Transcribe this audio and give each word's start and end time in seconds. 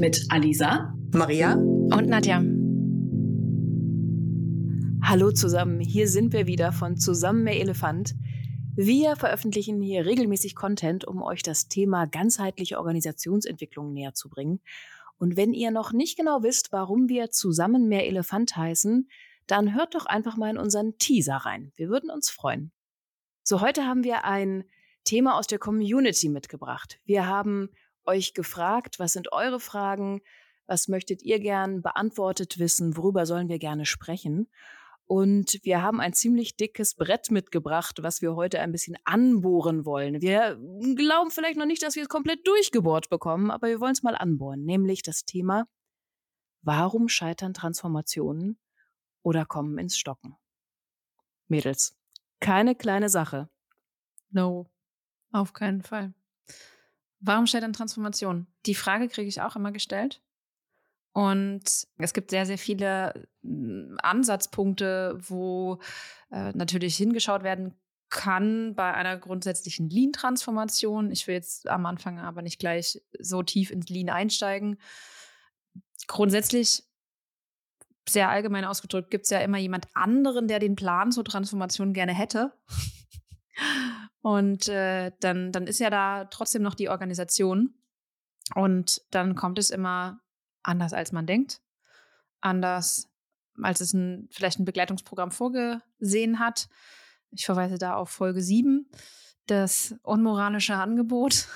mit 0.00 0.24
Alisa. 0.30 0.94
Maria? 1.12 1.56
Und 1.56 2.06
Nadja. 2.06 2.42
Hallo 5.02 5.30
zusammen, 5.30 5.78
hier 5.78 6.08
sind 6.08 6.32
wir 6.32 6.46
wieder 6.46 6.72
von 6.72 6.96
Zusammen 6.96 7.42
mehr 7.42 7.60
Elefant. 7.60 8.14
Wir 8.74 9.14
veröffentlichen 9.16 9.82
hier 9.82 10.06
regelmäßig 10.06 10.54
Content, 10.54 11.06
um 11.06 11.20
euch 11.20 11.42
das 11.42 11.68
Thema 11.68 12.06
ganzheitliche 12.06 12.78
Organisationsentwicklung 12.78 13.92
näher 13.92 14.14
zu 14.14 14.30
bringen. 14.30 14.60
Und 15.18 15.36
wenn 15.36 15.52
ihr 15.52 15.70
noch 15.70 15.92
nicht 15.92 16.16
genau 16.16 16.42
wisst, 16.42 16.72
warum 16.72 17.10
wir 17.10 17.30
Zusammen 17.30 17.86
mehr 17.86 18.06
Elefant 18.06 18.56
heißen, 18.56 19.06
dann 19.46 19.74
hört 19.74 19.94
doch 19.94 20.06
einfach 20.06 20.38
mal 20.38 20.48
in 20.48 20.58
unseren 20.58 20.96
Teaser 20.96 21.36
rein. 21.36 21.72
Wir 21.76 21.90
würden 21.90 22.08
uns 22.10 22.30
freuen. 22.30 22.72
So, 23.42 23.60
heute 23.60 23.84
haben 23.84 24.02
wir 24.02 24.24
ein 24.24 24.64
Thema 25.04 25.36
aus 25.36 25.46
der 25.46 25.58
Community 25.58 26.30
mitgebracht. 26.30 27.00
Wir 27.04 27.26
haben 27.26 27.68
euch 28.06 28.34
gefragt, 28.34 28.98
was 28.98 29.12
sind 29.12 29.32
eure 29.32 29.60
Fragen? 29.60 30.20
Was 30.66 30.88
möchtet 30.88 31.22
ihr 31.22 31.40
gern 31.40 31.82
beantwortet 31.82 32.58
wissen? 32.58 32.96
Worüber 32.96 33.26
sollen 33.26 33.48
wir 33.48 33.58
gerne 33.58 33.86
sprechen? 33.86 34.48
Und 35.10 35.58
wir 35.64 35.82
haben 35.82 36.00
ein 36.00 36.12
ziemlich 36.12 36.56
dickes 36.56 36.94
Brett 36.94 37.32
mitgebracht, 37.32 37.98
was 38.00 38.22
wir 38.22 38.36
heute 38.36 38.60
ein 38.60 38.70
bisschen 38.70 38.96
anbohren 39.04 39.84
wollen. 39.84 40.22
Wir 40.22 40.56
glauben 40.94 41.32
vielleicht 41.32 41.58
noch 41.58 41.66
nicht, 41.66 41.82
dass 41.82 41.96
wir 41.96 42.04
es 42.04 42.08
komplett 42.08 42.46
durchgebohrt 42.46 43.10
bekommen, 43.10 43.50
aber 43.50 43.66
wir 43.66 43.80
wollen 43.80 43.90
es 43.90 44.04
mal 44.04 44.14
anbohren, 44.14 44.64
nämlich 44.64 45.02
das 45.02 45.24
Thema, 45.24 45.66
warum 46.62 47.08
scheitern 47.08 47.54
Transformationen 47.54 48.60
oder 49.22 49.44
kommen 49.44 49.78
ins 49.78 49.98
Stocken? 49.98 50.36
Mädels, 51.48 51.96
keine 52.38 52.76
kleine 52.76 53.08
Sache. 53.08 53.48
No, 54.30 54.70
auf 55.32 55.52
keinen 55.52 55.82
Fall. 55.82 56.14
Warum 57.20 57.46
scheitern 57.46 57.72
Transformationen? 57.72 58.46
Die 58.66 58.74
Frage 58.74 59.08
kriege 59.08 59.28
ich 59.28 59.40
auch 59.42 59.56
immer 59.56 59.72
gestellt. 59.72 60.22
Und 61.12 61.64
es 61.98 62.12
gibt 62.14 62.30
sehr, 62.30 62.46
sehr 62.46 62.58
viele 62.58 63.28
mm, 63.42 63.96
Ansatzpunkte, 63.98 65.18
wo 65.20 65.80
äh, 66.30 66.52
natürlich 66.52 66.96
hingeschaut 66.96 67.42
werden 67.42 67.74
kann 68.10 68.74
bei 68.74 68.92
einer 68.92 69.16
grundsätzlichen 69.16 69.88
Lean-Transformation. 69.88 71.10
Ich 71.10 71.26
will 71.26 71.34
jetzt 71.34 71.68
am 71.68 71.86
Anfang 71.86 72.18
aber 72.18 72.42
nicht 72.42 72.58
gleich 72.58 73.00
so 73.18 73.42
tief 73.42 73.70
ins 73.70 73.88
Lean 73.88 74.08
einsteigen. 74.08 74.78
Grundsätzlich, 76.06 76.84
sehr 78.08 78.28
allgemein 78.28 78.64
ausgedrückt, 78.64 79.10
gibt 79.10 79.24
es 79.24 79.30
ja 79.30 79.38
immer 79.40 79.58
jemand 79.58 79.86
anderen, 79.94 80.48
der 80.48 80.58
den 80.58 80.74
Plan 80.74 81.12
zur 81.12 81.24
Transformation 81.24 81.92
gerne 81.92 82.14
hätte. 82.14 82.52
Und 84.22 84.68
äh, 84.68 85.12
dann, 85.20 85.52
dann 85.52 85.66
ist 85.66 85.80
ja 85.80 85.90
da 85.90 86.26
trotzdem 86.26 86.62
noch 86.62 86.74
die 86.74 86.88
Organisation. 86.88 87.74
Und 88.54 89.02
dann 89.10 89.34
kommt 89.34 89.58
es 89.58 89.70
immer 89.70 90.20
anders, 90.62 90.92
als 90.92 91.12
man 91.12 91.26
denkt. 91.26 91.60
Anders, 92.40 93.08
als 93.62 93.80
es 93.80 93.92
ein, 93.92 94.28
vielleicht 94.30 94.58
ein 94.58 94.64
Begleitungsprogramm 94.64 95.30
vorgesehen 95.30 96.38
hat. 96.38 96.68
Ich 97.30 97.46
verweise 97.46 97.78
da 97.78 97.94
auf 97.94 98.10
Folge 98.10 98.42
7, 98.42 98.90
das 99.46 99.94
unmoralische 100.02 100.74
Angebot. 100.74 101.48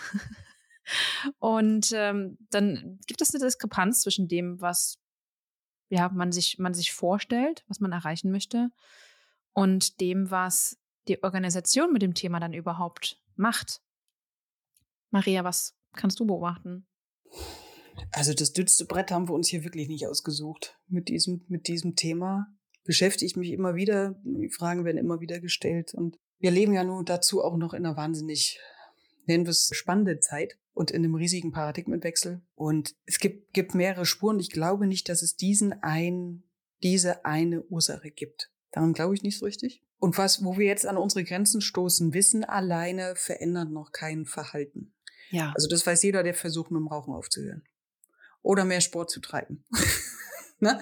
Und 1.39 1.93
ähm, 1.93 2.39
dann 2.51 2.99
gibt 3.07 3.23
es 3.23 3.35
eine 3.35 3.45
Diskrepanz 3.45 4.03
zwischen 4.03 4.29
dem, 4.29 4.61
was 4.61 4.99
ja, 5.89 6.09
man, 6.11 6.33
sich, 6.33 6.59
man 6.59 6.75
sich 6.75 6.93
vorstellt, 6.93 7.65
was 7.69 7.81
man 7.81 7.93
erreichen 7.93 8.31
möchte, 8.31 8.71
und 9.53 10.01
dem, 10.01 10.31
was 10.31 10.77
die 11.09 11.23
Organisation 11.23 11.93
mit 11.93 12.03
dem 12.03 12.15
Thema 12.15 12.41
dann 12.41 12.53
überhaupt 12.53 13.21
macht. 13.37 13.83
Maria, 15.11 15.45
was 15.45 15.77
kannst 15.95 16.19
du 16.21 16.27
beobachten? 16.27 16.87
Also 18.11 18.35
das 18.35 18.53
dünnste 18.53 18.85
Brett 18.85 19.11
haben 19.11 19.29
wir 19.29 19.35
uns 19.35 19.49
hier 19.49 19.65
wirklich 19.65 19.89
nicht 19.89 20.07
ausgesucht 20.07 20.79
mit 20.89 21.09
diesem, 21.09 21.45
mit 21.49 21.69
diesem 21.69 21.95
Thema. 21.95 22.49
Beschäftige 22.85 23.27
ich 23.27 23.37
mich 23.37 23.51
immer 23.51 23.75
wieder, 23.75 24.21
die 24.25 24.51
Fragen 24.51 24.85
werden 24.85 24.99
immer 24.99 25.21
wieder 25.21 25.41
gestellt 25.41 25.95
und 25.95 26.19
wir 26.39 26.51
leben 26.51 26.75
ja 26.75 26.85
nun 26.85 27.05
dazu 27.05 27.43
auch 27.43 27.57
noch 27.57 27.73
in 27.73 27.87
einer 27.87 27.97
wahnsinnig, 27.97 28.59
nennen 29.27 29.47
wir 29.47 29.51
es, 29.51 29.71
spannende 29.73 30.21
Zeit 30.21 30.59
und 30.75 30.91
in 30.91 31.05
einem 31.05 31.15
riesigen 31.15 31.53
Paradigmenwechsel. 31.53 32.43
Und 32.55 32.95
es 33.07 33.19
gibt, 33.19 33.55
gibt 33.55 33.75
mehrere 33.75 34.05
Spuren. 34.05 34.41
Ich 34.41 34.51
glaube 34.51 34.87
nicht, 34.87 35.09
dass 35.09 35.23
es 35.23 35.37
diesen 35.37 35.73
ein, 35.83 36.43
diese 36.83 37.25
eine 37.25 37.63
Ursache 37.63 38.11
gibt. 38.11 38.51
Daran 38.73 38.93
glaube 38.93 39.15
ich 39.15 39.23
nicht 39.23 39.39
so 39.39 39.47
richtig. 39.47 39.84
Und 39.99 40.19
was, 40.19 40.45
wo 40.45 40.59
wir 40.59 40.67
jetzt 40.67 40.87
an 40.87 40.97
unsere 40.97 41.25
Grenzen 41.25 41.61
stoßen, 41.61 42.13
Wissen 42.15 42.45
alleine 42.45 43.15
verändert 43.17 43.71
noch 43.71 43.93
kein 43.93 44.27
Verhalten. 44.27 44.93
Ja. 45.31 45.53
Also 45.55 45.69
das 45.69 45.87
weiß 45.87 46.03
jeder, 46.03 46.23
der 46.23 46.35
versucht, 46.35 46.71
mit 46.71 46.81
dem 46.81 46.89
Rauchen 46.89 47.15
aufzuhören. 47.15 47.65
Oder 48.43 48.65
mehr 48.65 48.81
Sport 48.81 49.11
zu 49.11 49.21
treiben. 49.21 49.65
ne? 50.61 50.81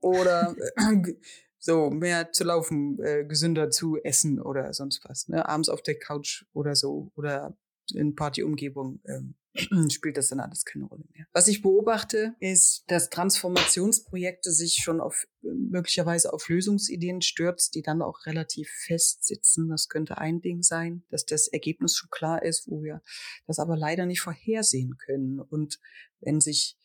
Oder 0.00 0.54
äh, 0.76 1.14
so 1.58 1.90
mehr 1.90 2.32
zu 2.32 2.44
laufen, 2.44 3.02
äh, 3.02 3.24
gesünder 3.24 3.70
zu 3.70 3.96
essen 4.02 4.40
oder 4.40 4.72
sonst 4.74 5.04
was. 5.04 5.28
Ne? 5.28 5.48
Abends 5.48 5.68
auf 5.68 5.82
der 5.82 5.98
Couch 5.98 6.44
oder 6.52 6.74
so. 6.76 7.10
Oder 7.16 7.56
in 7.94 8.14
Partyumgebung 8.14 9.00
ähm, 9.06 9.34
spielt 9.90 10.16
das 10.16 10.28
dann 10.28 10.40
alles 10.40 10.64
keine 10.64 10.84
Rolle 10.84 11.04
mehr. 11.12 11.26
Was 11.32 11.48
ich 11.48 11.62
beobachte, 11.62 12.34
ist, 12.40 12.84
dass 12.88 13.10
Transformationsprojekte 13.10 14.52
sich 14.52 14.80
schon 14.82 15.00
auf 15.00 15.26
möglicherweise 15.42 16.32
auf 16.32 16.48
Lösungsideen 16.48 17.22
stürzt, 17.22 17.74
die 17.74 17.82
dann 17.82 18.02
auch 18.02 18.26
relativ 18.26 18.70
fest 18.70 19.24
sitzen. 19.24 19.68
Das 19.68 19.88
könnte 19.88 20.18
ein 20.18 20.40
Ding 20.40 20.62
sein, 20.62 21.04
dass 21.10 21.24
das 21.24 21.48
Ergebnis 21.48 21.96
schon 21.96 22.10
klar 22.10 22.42
ist, 22.42 22.68
wo 22.68 22.82
wir 22.82 23.02
das 23.46 23.58
aber 23.58 23.76
leider 23.76 24.06
nicht 24.06 24.20
vorhersehen 24.20 24.96
können. 24.98 25.40
Und 25.40 25.80
wenn 26.20 26.40
sich, 26.40 26.76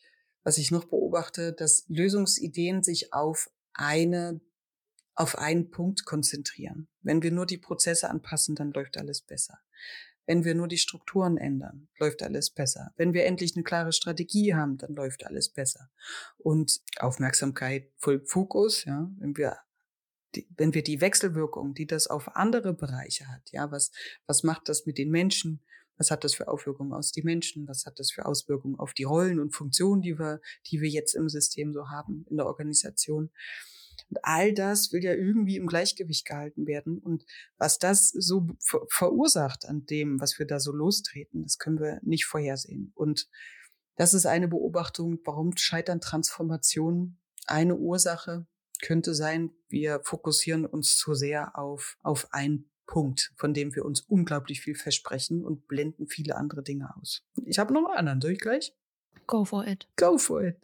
was 0.42 0.58
ich 0.58 0.70
noch 0.70 0.84
beobachte, 0.84 1.52
dass 1.52 1.84
Lösungsideen 1.88 2.82
sich 2.82 3.12
auf 3.12 3.50
eine 3.72 4.40
auf 5.16 5.38
einen 5.38 5.70
Punkt 5.70 6.04
konzentrieren. 6.04 6.88
Wenn 7.02 7.22
wir 7.22 7.30
nur 7.30 7.46
die 7.46 7.58
Prozesse 7.58 8.10
anpassen, 8.10 8.56
dann 8.56 8.72
läuft 8.72 8.96
alles 8.96 9.20
besser. 9.22 9.58
Wenn 10.26 10.44
wir 10.44 10.54
nur 10.54 10.68
die 10.68 10.78
Strukturen 10.78 11.36
ändern, 11.36 11.88
läuft 11.98 12.22
alles 12.22 12.50
besser. 12.50 12.92
Wenn 12.96 13.12
wir 13.12 13.26
endlich 13.26 13.54
eine 13.54 13.64
klare 13.64 13.92
Strategie 13.92 14.54
haben, 14.54 14.78
dann 14.78 14.94
läuft 14.94 15.26
alles 15.26 15.50
besser. 15.50 15.90
Und 16.38 16.80
Aufmerksamkeit 16.98 17.90
Fokus, 17.98 18.84
ja, 18.84 19.10
wenn 19.18 19.36
wir 19.36 19.58
die, 20.34 20.48
wenn 20.56 20.74
wir 20.74 20.82
die 20.82 21.00
Wechselwirkung, 21.00 21.74
die 21.74 21.86
das 21.86 22.06
auf 22.06 22.36
andere 22.36 22.74
Bereiche 22.74 23.28
hat, 23.28 23.52
ja, 23.52 23.70
was, 23.70 23.92
was 24.26 24.42
macht 24.42 24.68
das 24.68 24.86
mit 24.86 24.98
den 24.98 25.10
Menschen? 25.10 25.62
Was 25.96 26.10
hat 26.10 26.24
das 26.24 26.34
für 26.34 26.48
Auswirkungen 26.48 26.92
aus 26.92 27.12
die 27.12 27.22
Menschen? 27.22 27.68
Was 27.68 27.86
hat 27.86 28.00
das 28.00 28.10
für 28.10 28.26
Auswirkungen 28.26 28.78
auf 28.78 28.94
die 28.94 29.04
Rollen 29.04 29.38
und 29.38 29.54
Funktionen, 29.54 30.02
die 30.02 30.18
wir, 30.18 30.40
die 30.70 30.80
wir 30.80 30.88
jetzt 30.88 31.14
im 31.14 31.28
System 31.28 31.72
so 31.72 31.88
haben, 31.88 32.26
in 32.28 32.36
der 32.36 32.46
Organisation? 32.46 33.30
Und 34.10 34.18
all 34.22 34.52
das 34.52 34.92
will 34.92 35.02
ja 35.02 35.12
irgendwie 35.12 35.56
im 35.56 35.66
Gleichgewicht 35.66 36.26
gehalten 36.26 36.66
werden. 36.66 36.98
Und 36.98 37.24
was 37.58 37.78
das 37.78 38.08
so 38.08 38.48
ver 38.60 38.80
verursacht 38.88 39.66
an 39.66 39.86
dem, 39.86 40.20
was 40.20 40.38
wir 40.38 40.46
da 40.46 40.60
so 40.60 40.72
lostreten, 40.72 41.42
das 41.42 41.58
können 41.58 41.80
wir 41.80 42.00
nicht 42.02 42.26
vorhersehen. 42.26 42.92
Und 42.94 43.28
das 43.96 44.14
ist 44.14 44.26
eine 44.26 44.48
Beobachtung, 44.48 45.20
warum 45.24 45.56
scheitern 45.56 46.00
Transformationen. 46.00 47.20
Eine 47.46 47.76
Ursache 47.76 48.46
könnte 48.82 49.14
sein, 49.14 49.50
wir 49.68 50.00
fokussieren 50.04 50.66
uns 50.66 50.96
zu 50.96 51.14
sehr 51.14 51.56
auf, 51.58 51.96
auf 52.02 52.32
einen 52.32 52.70
Punkt, 52.86 53.32
von 53.36 53.54
dem 53.54 53.74
wir 53.74 53.84
uns 53.84 54.00
unglaublich 54.00 54.60
viel 54.60 54.74
versprechen 54.74 55.44
und 55.44 55.68
blenden 55.68 56.06
viele 56.06 56.36
andere 56.36 56.62
Dinge 56.62 56.94
aus. 56.96 57.24
Ich 57.44 57.58
habe 57.58 57.72
noch 57.72 57.86
einen 57.86 57.98
anderen, 57.98 58.20
soll 58.20 58.32
ich 58.32 58.40
gleich? 58.40 58.74
Go 59.26 59.44
for 59.44 59.66
it. 59.66 59.88
Go 59.96 60.18
for 60.18 60.42
it 60.44 60.63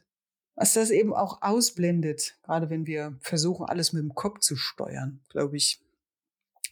was 0.60 0.74
das 0.74 0.90
eben 0.90 1.14
auch 1.14 1.40
ausblendet, 1.40 2.36
gerade 2.42 2.68
wenn 2.68 2.86
wir 2.86 3.16
versuchen, 3.22 3.64
alles 3.64 3.94
mit 3.94 4.02
dem 4.02 4.14
Kopf 4.14 4.40
zu 4.40 4.56
steuern, 4.56 5.20
glaube 5.30 5.56
ich. 5.56 5.80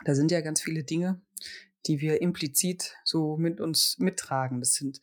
Da 0.05 0.15
sind 0.15 0.31
ja 0.31 0.43
ganz 0.43 0.61
viele 0.61 0.85
Dinge, 0.85 1.23
die 1.87 2.03
wir 2.03 2.21
implizit 2.21 2.97
so 3.03 3.39
mit 3.39 3.63
uns 3.63 3.97
mittragen. 3.99 4.61
Das 4.61 4.75
sind 4.75 5.01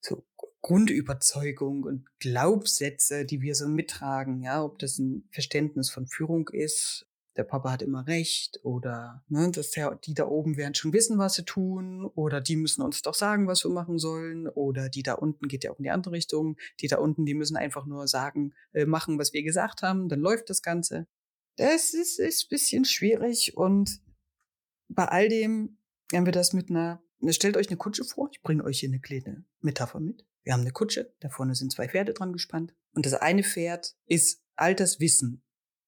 so 0.00 0.24
Grundüberzeugungen 0.62 1.82
und 1.82 2.06
Glaubenssätze, 2.20 3.24
die 3.24 3.42
wir 3.42 3.56
so 3.56 3.66
mittragen, 3.66 4.42
ja, 4.42 4.62
ob 4.62 4.78
das 4.78 5.00
ein 5.00 5.28
Verständnis 5.32 5.90
von 5.90 6.06
Führung 6.06 6.48
ist, 6.50 7.08
der 7.36 7.44
Papa 7.44 7.70
hat 7.70 7.82
immer 7.82 8.06
recht 8.06 8.60
oder 8.64 9.24
ne, 9.28 9.50
dass 9.50 9.70
der, 9.70 9.94
die 9.96 10.14
da 10.14 10.26
oben 10.26 10.56
werden 10.56 10.74
schon 10.74 10.92
wissen, 10.92 11.18
was 11.18 11.34
sie 11.34 11.44
tun 11.44 12.04
oder 12.04 12.40
die 12.40 12.56
müssen 12.56 12.82
uns 12.82 13.02
doch 13.02 13.14
sagen, 13.14 13.46
was 13.46 13.64
wir 13.64 13.70
machen 13.70 13.98
sollen 13.98 14.48
oder 14.48 14.88
die 14.88 15.02
da 15.02 15.14
unten 15.14 15.48
geht 15.48 15.64
ja 15.64 15.70
auch 15.70 15.78
in 15.78 15.84
die 15.84 15.90
andere 15.90 16.14
Richtung. 16.14 16.56
Die 16.80 16.88
da 16.88 16.98
unten, 16.98 17.26
die 17.26 17.34
müssen 17.34 17.56
einfach 17.56 17.86
nur 17.86 18.08
sagen, 18.08 18.52
äh, 18.72 18.84
machen, 18.84 19.18
was 19.18 19.32
wir 19.32 19.42
gesagt 19.42 19.82
haben, 19.82 20.08
dann 20.08 20.20
läuft 20.20 20.50
das 20.50 20.62
Ganze. 20.62 21.06
Das 21.56 21.94
ist, 21.94 22.18
ist 22.18 22.48
bisschen 22.48 22.84
schwierig 22.84 23.56
und 23.56 24.00
bei 24.88 25.04
all 25.04 25.28
dem, 25.28 25.78
wenn 26.10 26.24
wir 26.24 26.32
das 26.32 26.52
mit 26.52 26.70
einer, 26.70 27.02
ne, 27.20 27.32
stellt 27.32 27.56
euch 27.56 27.68
eine 27.68 27.76
Kutsche 27.76 28.04
vor, 28.04 28.28
ich 28.32 28.42
bringe 28.42 28.64
euch 28.64 28.80
hier 28.80 28.88
eine 28.88 29.00
kleine 29.00 29.44
Metapher 29.60 30.00
mit. 30.00 30.24
Wir 30.42 30.54
haben 30.54 30.62
eine 30.62 30.72
Kutsche, 30.72 31.12
da 31.20 31.28
vorne 31.28 31.54
sind 31.54 31.70
zwei 31.70 31.88
Pferde 31.88 32.12
dran 32.12 32.32
gespannt 32.32 32.74
und 32.94 33.06
das 33.06 33.14
eine 33.14 33.44
Pferd 33.44 33.94
ist 34.06 34.42
all 34.56 34.74
das 34.74 34.98
Wissen, 34.98 35.42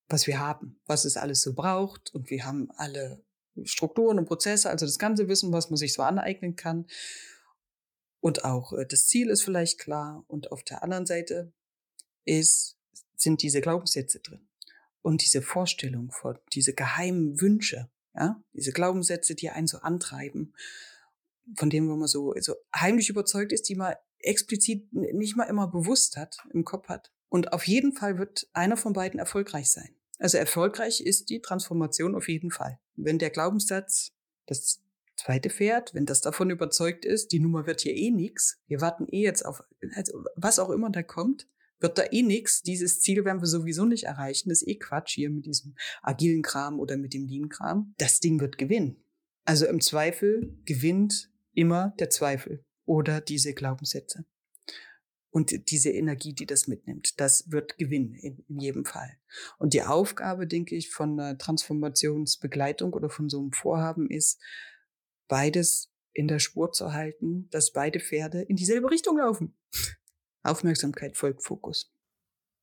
was 0.08 0.26
wir 0.26 0.38
haben, 0.38 0.80
was 0.86 1.04
es 1.04 1.16
alles 1.16 1.42
so 1.42 1.54
braucht. 1.54 2.14
Und 2.14 2.30
wir 2.30 2.44
haben 2.44 2.70
alle 2.76 3.22
Strukturen 3.64 4.18
und 4.18 4.26
Prozesse, 4.26 4.70
also 4.70 4.86
das 4.86 4.98
ganze 4.98 5.28
Wissen, 5.28 5.52
was 5.52 5.70
man 5.70 5.76
sich 5.76 5.92
so 5.92 6.02
aneignen 6.02 6.56
kann. 6.56 6.86
Und 8.20 8.44
auch 8.44 8.72
äh, 8.72 8.86
das 8.86 9.06
Ziel 9.06 9.28
ist 9.28 9.42
vielleicht 9.42 9.78
klar. 9.78 10.24
Und 10.28 10.52
auf 10.52 10.62
der 10.62 10.82
anderen 10.82 11.06
Seite 11.06 11.52
ist, 12.24 12.76
sind 13.16 13.42
diese 13.42 13.60
Glaubenssätze 13.60 14.20
drin. 14.20 14.48
Und 15.02 15.22
diese 15.22 15.42
Vorstellung 15.42 16.12
von, 16.12 16.38
diese 16.52 16.74
geheimen 16.74 17.40
Wünsche, 17.40 17.90
ja, 18.14 18.42
diese 18.52 18.72
Glaubenssätze, 18.72 19.34
die 19.34 19.50
einen 19.50 19.66
so 19.66 19.78
antreiben, 19.78 20.54
von 21.56 21.70
denen 21.70 21.88
man 21.88 22.06
so, 22.06 22.34
so 22.38 22.54
heimlich 22.74 23.08
überzeugt 23.08 23.52
ist, 23.52 23.68
die 23.68 23.74
man 23.74 23.94
explizit 24.18 24.92
nicht 24.92 25.36
mal 25.36 25.44
immer 25.44 25.66
bewusst 25.66 26.16
hat, 26.16 26.38
im 26.52 26.64
Kopf 26.64 26.88
hat. 26.88 27.12
Und 27.32 27.54
auf 27.54 27.66
jeden 27.66 27.94
Fall 27.94 28.18
wird 28.18 28.46
einer 28.52 28.76
von 28.76 28.92
beiden 28.92 29.18
erfolgreich 29.18 29.70
sein. 29.70 29.96
Also 30.18 30.36
erfolgreich 30.36 31.00
ist 31.00 31.30
die 31.30 31.40
Transformation 31.40 32.14
auf 32.14 32.28
jeden 32.28 32.50
Fall. 32.50 32.78
Wenn 32.94 33.18
der 33.18 33.30
Glaubenssatz, 33.30 34.12
das 34.44 34.82
zweite 35.16 35.48
Pferd, 35.48 35.94
wenn 35.94 36.04
das 36.04 36.20
davon 36.20 36.50
überzeugt 36.50 37.06
ist, 37.06 37.32
die 37.32 37.40
Nummer 37.40 37.66
wird 37.66 37.80
hier 37.80 37.94
eh 37.94 38.10
nix, 38.10 38.60
wir 38.66 38.82
warten 38.82 39.06
eh 39.10 39.22
jetzt 39.22 39.46
auf, 39.46 39.62
also 39.94 40.22
was 40.36 40.58
auch 40.58 40.68
immer 40.68 40.90
da 40.90 41.02
kommt, 41.02 41.48
wird 41.80 41.96
da 41.96 42.04
eh 42.10 42.22
nix, 42.22 42.60
dieses 42.60 43.00
Ziel 43.00 43.24
werden 43.24 43.40
wir 43.40 43.48
sowieso 43.48 43.86
nicht 43.86 44.04
erreichen, 44.04 44.50
das 44.50 44.60
ist 44.60 44.68
eh 44.68 44.76
Quatsch 44.76 45.14
hier 45.14 45.30
mit 45.30 45.46
diesem 45.46 45.74
agilen 46.02 46.42
Kram 46.42 46.78
oder 46.78 46.98
mit 46.98 47.14
dem 47.14 47.26
Lean-Kram. 47.26 47.94
Das 47.96 48.20
Ding 48.20 48.40
wird 48.40 48.58
gewinnen. 48.58 49.02
Also 49.46 49.64
im 49.64 49.80
Zweifel 49.80 50.54
gewinnt 50.66 51.30
immer 51.54 51.94
der 51.98 52.10
Zweifel 52.10 52.62
oder 52.84 53.22
diese 53.22 53.54
Glaubenssätze. 53.54 54.26
Und 55.32 55.70
diese 55.70 55.90
Energie, 55.90 56.34
die 56.34 56.44
das 56.44 56.68
mitnimmt, 56.68 57.18
das 57.18 57.50
wird 57.50 57.78
gewinnen 57.78 58.14
in, 58.14 58.44
in 58.48 58.60
jedem 58.60 58.84
Fall. 58.84 59.16
Und 59.58 59.72
die 59.72 59.82
Aufgabe, 59.82 60.46
denke 60.46 60.76
ich, 60.76 60.90
von 60.90 61.18
einer 61.18 61.38
Transformationsbegleitung 61.38 62.92
oder 62.92 63.08
von 63.08 63.30
so 63.30 63.40
einem 63.40 63.52
Vorhaben 63.52 64.10
ist, 64.10 64.38
beides 65.28 65.90
in 66.12 66.28
der 66.28 66.38
Spur 66.38 66.72
zu 66.72 66.92
halten, 66.92 67.48
dass 67.50 67.72
beide 67.72 67.98
Pferde 67.98 68.42
in 68.42 68.56
dieselbe 68.56 68.90
Richtung 68.90 69.16
laufen. 69.16 69.56
Aufmerksamkeit 70.42 71.16
folgt 71.16 71.42
Fokus. 71.42 71.90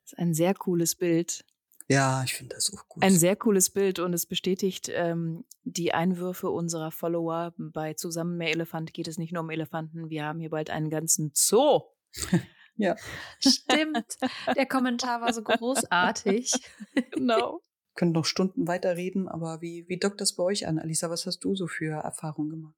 Das 0.03 0.13
ist 0.13 0.19
ein 0.19 0.35
sehr 0.35 0.53
cooles 0.53 0.93
Bild. 0.93 1.43
Ja, 1.87 2.23
ich 2.23 2.35
finde 2.35 2.53
das 2.53 2.71
auch 2.71 2.87
gut. 2.87 3.01
Ein 3.01 3.17
sehr 3.17 3.35
cooles 3.35 3.71
Bild 3.71 3.97
und 3.97 4.13
es 4.13 4.27
bestätigt 4.27 4.91
ähm, 4.93 5.43
die 5.63 5.91
Einwürfe 5.91 6.51
unserer 6.51 6.91
Follower. 6.91 7.55
Bei 7.57 7.95
Zusammen 7.95 8.37
mehr 8.37 8.51
Elefant 8.51 8.93
geht 8.93 9.07
es 9.07 9.17
nicht 9.17 9.33
nur 9.33 9.41
um 9.41 9.49
Elefanten. 9.49 10.11
Wir 10.11 10.25
haben 10.25 10.39
hier 10.39 10.51
bald 10.51 10.69
einen 10.69 10.91
ganzen 10.91 11.31
Zoo. 11.33 11.81
ja. 12.79 12.95
Stimmt. 13.39 14.17
Der 14.55 14.65
Kommentar 14.65 15.21
war 15.21 15.33
so 15.33 15.43
großartig. 15.43 16.53
genau. 17.11 17.61
Können 17.95 18.13
noch 18.13 18.25
Stunden 18.25 18.67
weiterreden, 18.67 19.27
aber 19.27 19.61
wie, 19.61 19.85
wie 19.89 19.97
dockt 19.97 20.21
das 20.21 20.35
bei 20.35 20.43
euch 20.43 20.65
an? 20.67 20.79
Alisa, 20.79 21.09
was 21.09 21.25
hast 21.25 21.39
du 21.39 21.55
so 21.55 21.67
für 21.67 22.01
Erfahrungen 22.01 22.49
gemacht? 22.49 22.75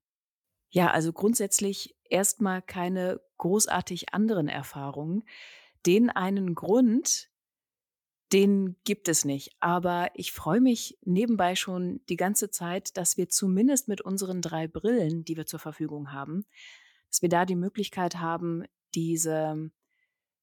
Ja, 0.71 0.89
also 0.89 1.13
grundsätzlich 1.13 1.95
erstmal 2.09 2.61
keine 2.61 3.21
großartig 3.37 4.13
anderen 4.13 4.47
Erfahrungen. 4.47 5.23
Den 5.85 6.09
einen 6.09 6.55
Grund, 6.55 7.29
den 8.31 8.77
gibt 8.83 9.07
es 9.09 9.25
nicht. 9.25 9.55
Aber 9.59 10.09
ich 10.15 10.31
freue 10.31 10.61
mich 10.61 10.97
nebenbei 11.03 11.55
schon 11.55 12.01
die 12.07 12.15
ganze 12.15 12.49
Zeit, 12.49 12.95
dass 12.97 13.17
wir 13.17 13.29
zumindest 13.29 13.87
mit 13.87 14.01
unseren 14.01 14.41
drei 14.41 14.67
Brillen, 14.67 15.25
die 15.25 15.35
wir 15.37 15.45
zur 15.45 15.59
Verfügung 15.59 16.11
haben, 16.13 16.45
dass 17.09 17.21
wir 17.21 17.29
da 17.29 17.45
die 17.45 17.55
Möglichkeit 17.55 18.15
haben, 18.15 18.63
diese, 18.95 19.71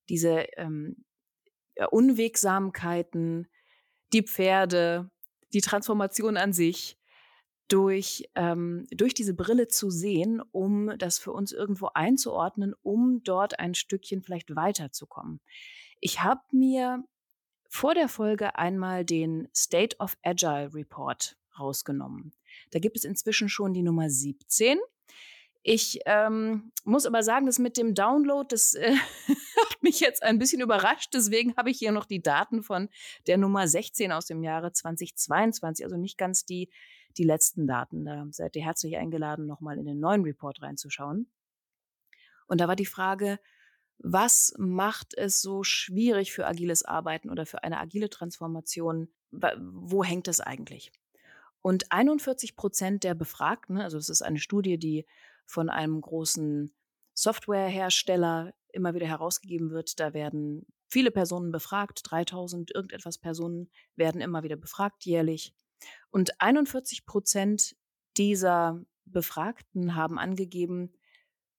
diese 0.08 0.46
ähm, 0.56 1.04
Unwegsamkeiten, 1.90 3.48
die 4.12 4.22
Pferde, 4.22 5.10
die 5.52 5.60
Transformation 5.60 6.36
an 6.36 6.52
sich 6.52 6.98
durch, 7.68 8.28
ähm, 8.34 8.86
durch 8.90 9.14
diese 9.14 9.34
Brille 9.34 9.68
zu 9.68 9.90
sehen, 9.90 10.40
um 10.52 10.96
das 10.98 11.18
für 11.18 11.32
uns 11.32 11.52
irgendwo 11.52 11.90
einzuordnen, 11.94 12.74
um 12.82 13.22
dort 13.22 13.58
ein 13.58 13.74
Stückchen 13.74 14.22
vielleicht 14.22 14.56
weiterzukommen. 14.56 15.40
Ich 16.00 16.22
habe 16.22 16.40
mir 16.52 17.04
vor 17.68 17.94
der 17.94 18.08
Folge 18.08 18.56
einmal 18.56 19.04
den 19.04 19.48
State 19.54 19.96
of 19.98 20.16
Agile 20.22 20.72
Report 20.74 21.36
rausgenommen. 21.58 22.32
Da 22.70 22.78
gibt 22.78 22.96
es 22.96 23.04
inzwischen 23.04 23.48
schon 23.48 23.74
die 23.74 23.82
Nummer 23.82 24.08
17. 24.08 24.78
Ich 25.70 26.00
ähm, 26.06 26.72
muss 26.84 27.04
aber 27.04 27.22
sagen, 27.22 27.44
dass 27.44 27.58
mit 27.58 27.76
dem 27.76 27.94
Download, 27.94 28.46
das 28.48 28.72
äh, 28.72 28.94
hat 29.28 29.82
mich 29.82 30.00
jetzt 30.00 30.22
ein 30.22 30.38
bisschen 30.38 30.62
überrascht. 30.62 31.10
Deswegen 31.12 31.54
habe 31.58 31.68
ich 31.68 31.76
hier 31.76 31.92
noch 31.92 32.06
die 32.06 32.22
Daten 32.22 32.62
von 32.62 32.88
der 33.26 33.36
Nummer 33.36 33.68
16 33.68 34.10
aus 34.10 34.24
dem 34.24 34.42
Jahre 34.42 34.72
2022, 34.72 35.84
also 35.84 35.98
nicht 35.98 36.16
ganz 36.16 36.46
die, 36.46 36.70
die 37.18 37.24
letzten 37.24 37.66
Daten. 37.66 38.06
Da 38.06 38.24
seid 38.30 38.56
ihr 38.56 38.64
herzlich 38.64 38.96
eingeladen, 38.96 39.46
nochmal 39.46 39.76
in 39.76 39.84
den 39.84 40.00
neuen 40.00 40.22
Report 40.22 40.62
reinzuschauen. 40.62 41.30
Und 42.46 42.62
da 42.62 42.66
war 42.66 42.76
die 42.76 42.86
Frage, 42.86 43.38
was 43.98 44.54
macht 44.56 45.18
es 45.18 45.42
so 45.42 45.64
schwierig 45.64 46.32
für 46.32 46.46
agiles 46.46 46.82
Arbeiten 46.82 47.28
oder 47.28 47.44
für 47.44 47.62
eine 47.62 47.78
agile 47.78 48.08
Transformation? 48.08 49.10
Wo 49.30 50.02
hängt 50.02 50.28
es 50.28 50.40
eigentlich? 50.40 50.92
Und 51.60 51.92
41 51.92 52.56
Prozent 52.56 53.04
der 53.04 53.14
Befragten, 53.14 53.76
also 53.76 53.98
es 53.98 54.08
ist 54.08 54.22
eine 54.22 54.38
Studie, 54.38 54.78
die 54.78 55.04
von 55.48 55.70
einem 55.70 56.00
großen 56.00 56.72
Softwarehersteller 57.14 58.54
immer 58.72 58.94
wieder 58.94 59.06
herausgegeben 59.06 59.70
wird, 59.70 59.98
da 59.98 60.14
werden 60.14 60.66
viele 60.88 61.10
Personen 61.10 61.50
befragt, 61.50 62.02
3000 62.04 62.74
irgendetwas 62.74 63.18
Personen 63.18 63.70
werden 63.96 64.20
immer 64.20 64.42
wieder 64.42 64.56
befragt 64.56 65.04
jährlich. 65.04 65.54
Und 66.10 66.40
41 66.40 67.06
Prozent 67.06 67.76
dieser 68.16 68.84
Befragten 69.04 69.94
haben 69.94 70.18
angegeben, 70.18 70.92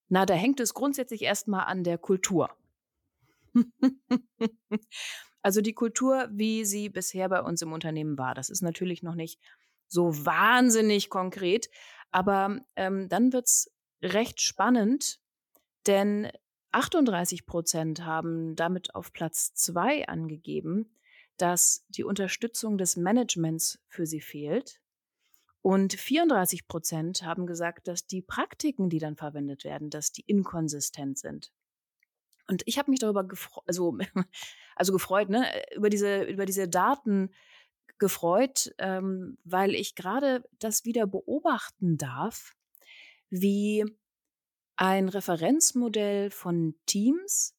na, 0.08 0.26
da 0.26 0.34
hängt 0.34 0.60
es 0.60 0.74
grundsätzlich 0.74 1.22
erstmal 1.22 1.66
an 1.66 1.84
der 1.84 1.98
Kultur. 1.98 2.50
also 5.42 5.62
die 5.62 5.74
Kultur, 5.74 6.28
wie 6.32 6.66
sie 6.66 6.90
bisher 6.90 7.30
bei 7.30 7.42
uns 7.42 7.62
im 7.62 7.74
Unternehmen 7.74 8.18
war. 8.18 8.34
Das 8.34 8.50
ist 8.50 8.62
natürlich 8.62 9.04
noch 9.04 9.16
nicht 9.16 9.40
so 9.88 10.26
wahnsinnig 10.26 11.10
konkret, 11.10 11.70
aber 12.12 12.60
ähm, 12.76 13.08
dann 13.10 13.34
wird's 13.34 13.72
recht 14.02 14.42
spannend, 14.42 15.20
denn 15.88 16.30
38 16.72 17.46
Prozent 17.46 18.06
haben 18.06 18.56
damit 18.56 18.96
auf 18.96 19.12
Platz 19.12 19.54
zwei 19.54 20.08
angegeben, 20.08 20.96
dass 21.38 21.86
die 21.90 22.04
Unterstützung 22.04 22.78
des 22.78 22.96
Managements 22.98 23.80
für 23.88 24.06
sie 24.06 24.22
fehlt. 24.22 24.82
Und 25.62 25.94
34 25.94 26.68
Prozent 26.68 27.24
haben 27.24 27.46
gesagt, 27.46 27.88
dass 27.88 28.06
die 28.06 28.22
Praktiken, 28.22 28.90
die 28.90 29.00
dann 29.00 29.16
verwendet 29.16 29.64
werden, 29.64 29.90
dass 29.90 30.12
die 30.12 30.22
inkonsistent 30.22 31.18
sind. 31.18 31.52
Und 32.48 32.64
ich 32.66 32.78
habe 32.78 32.90
mich 32.90 33.00
darüber 33.00 33.24
gefreut, 33.24 33.64
also, 33.68 33.98
also 34.76 34.94
gefreut, 34.94 35.30
ne, 35.30 35.46
über 35.76 35.90
diese, 35.90 36.24
über 36.24 36.46
diese 36.46 36.68
Daten 36.68 37.32
gefreut, 38.00 38.74
ähm, 38.78 39.38
weil 39.44 39.76
ich 39.76 39.96
gerade 39.96 40.44
das 40.60 40.86
wieder 40.86 41.06
beobachten 41.06 41.98
darf, 41.98 42.56
wie 43.30 43.86
ein 44.76 45.10
Referenzmodell 45.10 46.32
von 46.32 46.76
Teams 46.86 47.56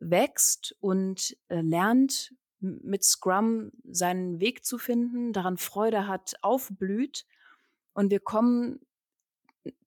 wächst 0.00 0.76
und 0.80 1.36
äh, 1.48 1.60
lernt, 1.60 2.34
mit 2.60 3.04
Scrum 3.04 3.72
seinen 3.84 4.40
Weg 4.40 4.64
zu 4.64 4.78
finden, 4.78 5.32
daran 5.32 5.58
Freude 5.58 6.06
hat, 6.06 6.34
aufblüht 6.40 7.26
und 7.92 8.10
wir 8.10 8.20
kommen 8.20 8.80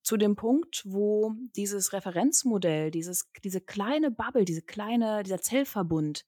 zu 0.02 0.18
dem 0.18 0.36
Punkt, 0.36 0.84
wo 0.86 1.36
dieses 1.56 1.92
Referenzmodell, 1.94 2.92
dieses, 2.92 3.30
diese 3.44 3.62
kleine 3.62 4.12
Bubble, 4.12 4.46
diese 4.46 4.62
kleine, 4.62 5.24
dieser 5.24 5.42
Zellverbund 5.42 6.26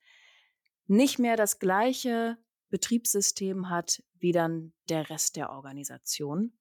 nicht 0.87 1.19
mehr 1.19 1.35
das 1.35 1.59
gleiche 1.59 2.37
Betriebssystem 2.69 3.69
hat 3.69 4.03
wie 4.19 4.31
dann 4.31 4.73
der 4.89 5.09
Rest 5.09 5.35
der 5.37 5.51
Organisation. 5.51 6.53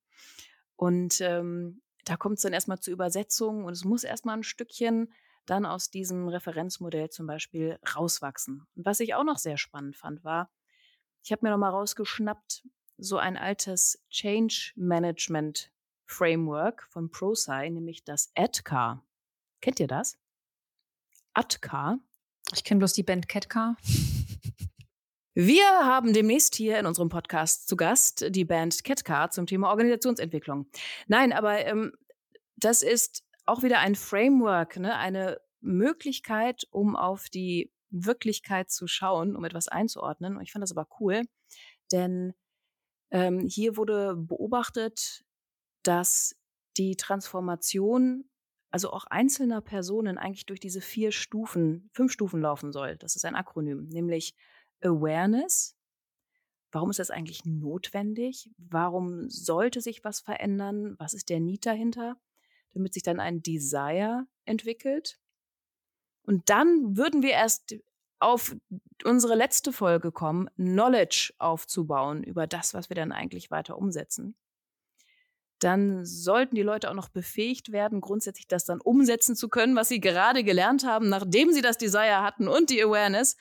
Und 0.76 1.20
ähm, 1.20 1.82
da 2.08 2.16
kommt 2.16 2.36
es 2.36 2.42
dann 2.42 2.52
erstmal 2.52 2.80
zur 2.80 2.92
Übersetzung 2.92 3.64
und 3.64 3.72
es 3.72 3.84
muss 3.84 4.04
erstmal 4.04 4.38
ein 4.38 4.42
Stückchen 4.42 5.12
dann 5.46 5.66
aus 5.66 5.90
diesem 5.90 6.28
Referenzmodell 6.28 7.10
zum 7.10 7.26
Beispiel 7.26 7.78
rauswachsen. 7.94 8.66
Und 8.74 8.86
was 8.86 9.00
ich 9.00 9.14
auch 9.14 9.24
noch 9.24 9.38
sehr 9.38 9.58
spannend 9.58 9.96
fand, 9.96 10.24
war, 10.24 10.50
ich 11.22 11.32
habe 11.32 11.44
mir 11.44 11.50
nochmal 11.50 11.70
rausgeschnappt, 11.70 12.66
so 12.96 13.18
ein 13.18 13.36
altes 13.36 14.02
Change 14.10 14.72
Management 14.76 15.70
Framework 16.06 16.86
von 16.90 17.10
ProSci, 17.10 17.70
nämlich 17.70 18.04
das 18.04 18.32
ADKAR. 18.34 19.04
Kennt 19.60 19.80
ihr 19.80 19.86
das? 19.86 20.18
ADKAR. 21.34 21.98
Ich 22.54 22.64
kenne 22.64 22.78
bloß 22.78 22.94
die 22.94 23.02
Band 23.02 23.28
Catcar. 23.28 23.76
Wir 25.40 25.62
haben 25.62 26.14
demnächst 26.14 26.56
hier 26.56 26.80
in 26.80 26.86
unserem 26.86 27.10
Podcast 27.10 27.68
zu 27.68 27.76
Gast 27.76 28.26
die 28.30 28.44
Band 28.44 28.82
Catcar 28.82 29.30
zum 29.30 29.46
Thema 29.46 29.70
Organisationsentwicklung. 29.70 30.66
Nein, 31.06 31.32
aber 31.32 31.64
ähm, 31.64 31.92
das 32.56 32.82
ist 32.82 33.22
auch 33.46 33.62
wieder 33.62 33.78
ein 33.78 33.94
Framework, 33.94 34.80
ne? 34.80 34.96
eine 34.96 35.40
Möglichkeit, 35.60 36.66
um 36.72 36.96
auf 36.96 37.28
die 37.28 37.70
Wirklichkeit 37.90 38.72
zu 38.72 38.88
schauen, 38.88 39.36
um 39.36 39.44
etwas 39.44 39.68
einzuordnen. 39.68 40.36
Und 40.36 40.42
ich 40.42 40.50
fand 40.50 40.64
das 40.64 40.76
aber 40.76 40.88
cool, 40.98 41.22
denn 41.92 42.34
ähm, 43.12 43.46
hier 43.46 43.76
wurde 43.76 44.16
beobachtet, 44.16 45.24
dass 45.84 46.34
die 46.76 46.96
Transformation 46.96 48.28
also 48.72 48.90
auch 48.90 49.04
einzelner 49.04 49.60
Personen 49.60 50.18
eigentlich 50.18 50.46
durch 50.46 50.58
diese 50.58 50.80
vier 50.80 51.12
Stufen, 51.12 51.90
fünf 51.92 52.10
Stufen 52.10 52.40
laufen 52.40 52.72
soll. 52.72 52.96
Das 52.96 53.14
ist 53.14 53.24
ein 53.24 53.36
Akronym, 53.36 53.86
nämlich 53.86 54.34
Awareness. 54.82 55.76
Warum 56.70 56.90
ist 56.90 56.98
das 56.98 57.10
eigentlich 57.10 57.44
notwendig? 57.44 58.50
Warum 58.58 59.28
sollte 59.30 59.80
sich 59.80 60.04
was 60.04 60.20
verändern? 60.20 60.96
Was 60.98 61.14
ist 61.14 61.28
der 61.30 61.40
Need 61.40 61.66
dahinter? 61.66 62.16
Damit 62.74 62.94
sich 62.94 63.02
dann 63.02 63.20
ein 63.20 63.42
Desire 63.42 64.26
entwickelt. 64.44 65.18
Und 66.22 66.50
dann 66.50 66.96
würden 66.96 67.22
wir 67.22 67.30
erst 67.30 67.76
auf 68.18 68.54
unsere 69.04 69.34
letzte 69.34 69.72
Folge 69.72 70.12
kommen, 70.12 70.50
Knowledge 70.56 71.32
aufzubauen 71.38 72.22
über 72.22 72.46
das, 72.46 72.74
was 72.74 72.90
wir 72.90 72.96
dann 72.96 73.12
eigentlich 73.12 73.50
weiter 73.50 73.78
umsetzen 73.78 74.36
dann 75.58 76.04
sollten 76.04 76.54
die 76.54 76.62
Leute 76.62 76.90
auch 76.90 76.94
noch 76.94 77.08
befähigt 77.08 77.72
werden, 77.72 78.00
grundsätzlich 78.00 78.46
das 78.46 78.64
dann 78.64 78.80
umsetzen 78.80 79.34
zu 79.34 79.48
können, 79.48 79.76
was 79.76 79.88
sie 79.88 80.00
gerade 80.00 80.44
gelernt 80.44 80.84
haben, 80.84 81.08
nachdem 81.08 81.52
sie 81.52 81.62
das 81.62 81.78
Desire 81.78 82.22
hatten 82.22 82.48
und 82.48 82.70
die 82.70 82.82
Awareness. 82.82 83.36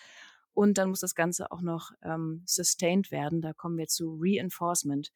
Und 0.57 0.79
dann 0.79 0.89
muss 0.89 1.01
das 1.01 1.13
Ganze 1.13 1.51
auch 1.51 1.61
noch 1.61 1.91
ähm, 2.01 2.41
sustained 2.47 3.11
werden. 3.11 3.43
Da 3.43 3.53
kommen 3.53 3.77
wir 3.77 3.85
zu 3.85 4.17
Reinforcement. 4.19 5.13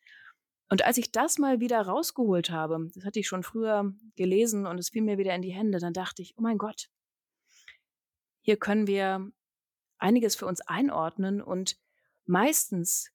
Und 0.70 0.86
als 0.86 1.00
ich 1.00 1.12
das 1.12 1.40
mal 1.40 1.60
wieder 1.60 1.82
rausgeholt 1.82 2.52
habe, 2.52 2.92
das 2.94 3.06
hatte 3.06 3.20
ich 3.20 3.28
schon 3.28 3.42
früher 3.42 3.92
gelesen 4.16 4.68
und 4.68 4.78
es 4.78 4.90
fiel 4.90 5.02
mir 5.02 5.18
wieder 5.18 5.34
in 5.34 5.42
die 5.42 5.52
Hände, 5.52 5.80
dann 5.80 5.94
dachte 5.94 6.22
ich, 6.22 6.36
oh 6.38 6.44
mein 6.44 6.60
Gott, 6.60 6.92
hier 8.42 8.58
können 8.58 8.86
wir 8.86 9.32
einiges 9.98 10.36
für 10.36 10.46
uns 10.46 10.62
einordnen 10.62 11.42
und 11.42 11.76
meistens 12.28 13.10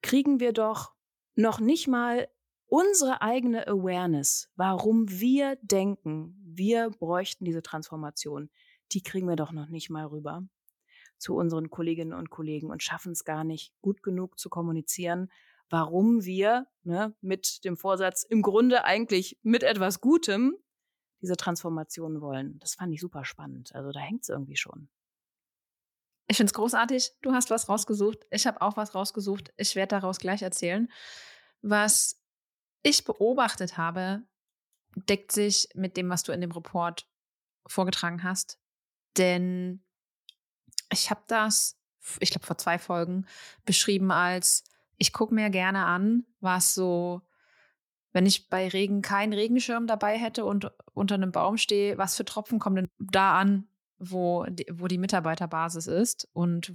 kriegen 0.00 0.38
wir 0.38 0.52
doch 0.52 0.92
noch 1.34 1.58
nicht 1.58 1.88
mal 1.88 2.28
unsere 2.66 3.20
eigene 3.20 3.66
Awareness, 3.66 4.48
warum 4.54 5.10
wir 5.10 5.58
denken, 5.62 6.40
wir 6.44 6.90
bräuchten 6.90 7.44
diese 7.44 7.62
Transformation, 7.62 8.48
die 8.92 9.02
kriegen 9.02 9.26
wir 9.26 9.34
doch 9.34 9.50
noch 9.50 9.66
nicht 9.66 9.90
mal 9.90 10.06
rüber 10.06 10.46
zu 11.24 11.36
unseren 11.36 11.70
Kolleginnen 11.70 12.12
und 12.12 12.28
Kollegen 12.28 12.70
und 12.70 12.82
schaffen 12.82 13.12
es 13.12 13.24
gar 13.24 13.44
nicht 13.44 13.72
gut 13.80 14.02
genug 14.02 14.38
zu 14.38 14.50
kommunizieren, 14.50 15.32
warum 15.70 16.22
wir 16.26 16.66
ne, 16.82 17.14
mit 17.22 17.64
dem 17.64 17.78
Vorsatz 17.78 18.24
im 18.24 18.42
Grunde 18.42 18.84
eigentlich 18.84 19.38
mit 19.42 19.62
etwas 19.62 20.02
Gutem 20.02 20.54
diese 21.22 21.36
Transformation 21.36 22.20
wollen. 22.20 22.58
Das 22.58 22.74
fand 22.74 22.92
ich 22.92 23.00
super 23.00 23.24
spannend. 23.24 23.74
Also 23.74 23.90
da 23.90 24.00
hängt 24.00 24.24
es 24.24 24.28
irgendwie 24.28 24.58
schon. 24.58 24.90
Ich 26.26 26.36
finde 26.36 26.50
es 26.50 26.54
großartig. 26.54 27.12
Du 27.22 27.32
hast 27.32 27.48
was 27.48 27.70
rausgesucht. 27.70 28.26
Ich 28.30 28.46
habe 28.46 28.60
auch 28.60 28.76
was 28.76 28.94
rausgesucht. 28.94 29.54
Ich 29.56 29.76
werde 29.76 29.96
daraus 29.96 30.18
gleich 30.18 30.42
erzählen. 30.42 30.90
Was 31.62 32.22
ich 32.82 33.02
beobachtet 33.06 33.78
habe, 33.78 34.24
deckt 34.94 35.32
sich 35.32 35.68
mit 35.74 35.96
dem, 35.96 36.10
was 36.10 36.22
du 36.22 36.32
in 36.32 36.42
dem 36.42 36.52
Report 36.52 37.08
vorgetragen 37.66 38.22
hast. 38.22 38.58
Denn 39.16 39.82
ich 40.94 41.10
habe 41.10 41.22
das, 41.26 41.76
ich 42.20 42.30
glaube, 42.30 42.46
vor 42.46 42.58
zwei 42.58 42.78
Folgen 42.78 43.26
beschrieben 43.64 44.10
als, 44.10 44.64
ich 44.96 45.12
gucke 45.12 45.34
mir 45.34 45.50
gerne 45.50 45.84
an, 45.84 46.24
was 46.40 46.74
so, 46.74 47.22
wenn 48.12 48.26
ich 48.26 48.48
bei 48.48 48.68
Regen 48.68 49.02
keinen 49.02 49.32
Regenschirm 49.32 49.86
dabei 49.86 50.16
hätte 50.16 50.44
und 50.44 50.70
unter 50.94 51.16
einem 51.16 51.32
Baum 51.32 51.56
stehe, 51.58 51.98
was 51.98 52.16
für 52.16 52.24
Tropfen 52.24 52.58
kommen 52.58 52.76
denn 52.76 52.88
da 52.98 53.38
an, 53.38 53.66
wo 53.98 54.44
die, 54.44 54.66
wo 54.72 54.86
die 54.86 54.98
Mitarbeiterbasis 54.98 55.86
ist 55.86 56.28
und 56.32 56.72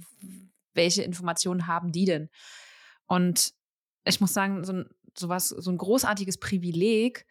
welche 0.74 1.02
Informationen 1.02 1.66
haben 1.66 1.92
die 1.92 2.04
denn? 2.04 2.28
Und 3.06 3.54
ich 4.04 4.20
muss 4.20 4.34
sagen, 4.34 4.64
so 4.64 4.72
ein 4.72 4.90
sowas, 5.16 5.48
so 5.48 5.70
ein 5.70 5.78
großartiges 5.78 6.38
Privileg 6.38 7.26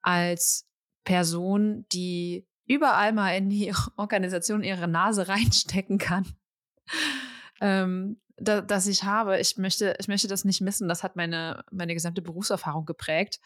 als 0.00 0.66
Person, 1.04 1.86
die 1.92 2.46
überall 2.74 3.12
mal 3.12 3.36
in 3.36 3.48
die 3.48 3.72
Organisation 3.96 4.62
ihre 4.62 4.88
Nase 4.88 5.28
reinstecken 5.28 5.98
kann, 5.98 6.26
ähm, 7.60 8.20
da, 8.36 8.60
dass 8.60 8.86
ich 8.86 9.04
habe. 9.04 9.38
Ich 9.38 9.56
möchte, 9.56 9.94
ich 10.00 10.08
möchte 10.08 10.28
das 10.28 10.44
nicht 10.44 10.60
missen. 10.60 10.88
Das 10.88 11.02
hat 11.02 11.16
meine, 11.16 11.64
meine 11.70 11.94
gesamte 11.94 12.22
Berufserfahrung 12.22 12.86
geprägt. 12.86 13.40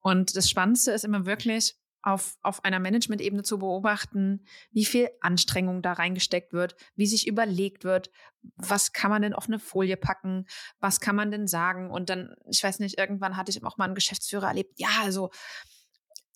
Und 0.00 0.36
das 0.36 0.48
Spannendste 0.48 0.92
ist 0.92 1.04
immer 1.04 1.26
wirklich, 1.26 1.76
auf, 2.02 2.36
auf 2.42 2.64
einer 2.64 2.78
Management-Ebene 2.78 3.42
zu 3.42 3.58
beobachten, 3.58 4.44
wie 4.70 4.84
viel 4.84 5.10
Anstrengung 5.20 5.82
da 5.82 5.94
reingesteckt 5.94 6.52
wird, 6.52 6.76
wie 6.94 7.06
sich 7.06 7.26
überlegt 7.26 7.84
wird, 7.84 8.10
was 8.56 8.92
kann 8.92 9.10
man 9.10 9.22
denn 9.22 9.34
auf 9.34 9.48
eine 9.48 9.58
Folie 9.58 9.96
packen, 9.96 10.46
was 10.80 11.00
kann 11.00 11.16
man 11.16 11.30
denn 11.30 11.46
sagen. 11.46 11.90
Und 11.90 12.08
dann, 12.08 12.34
ich 12.50 12.62
weiß 12.62 12.78
nicht, 12.78 12.98
irgendwann 12.98 13.36
hatte 13.36 13.50
ich 13.50 13.62
auch 13.64 13.76
mal 13.78 13.86
einen 13.86 13.94
Geschäftsführer 13.94 14.48
erlebt, 14.48 14.74
ja, 14.76 14.88
also 15.02 15.30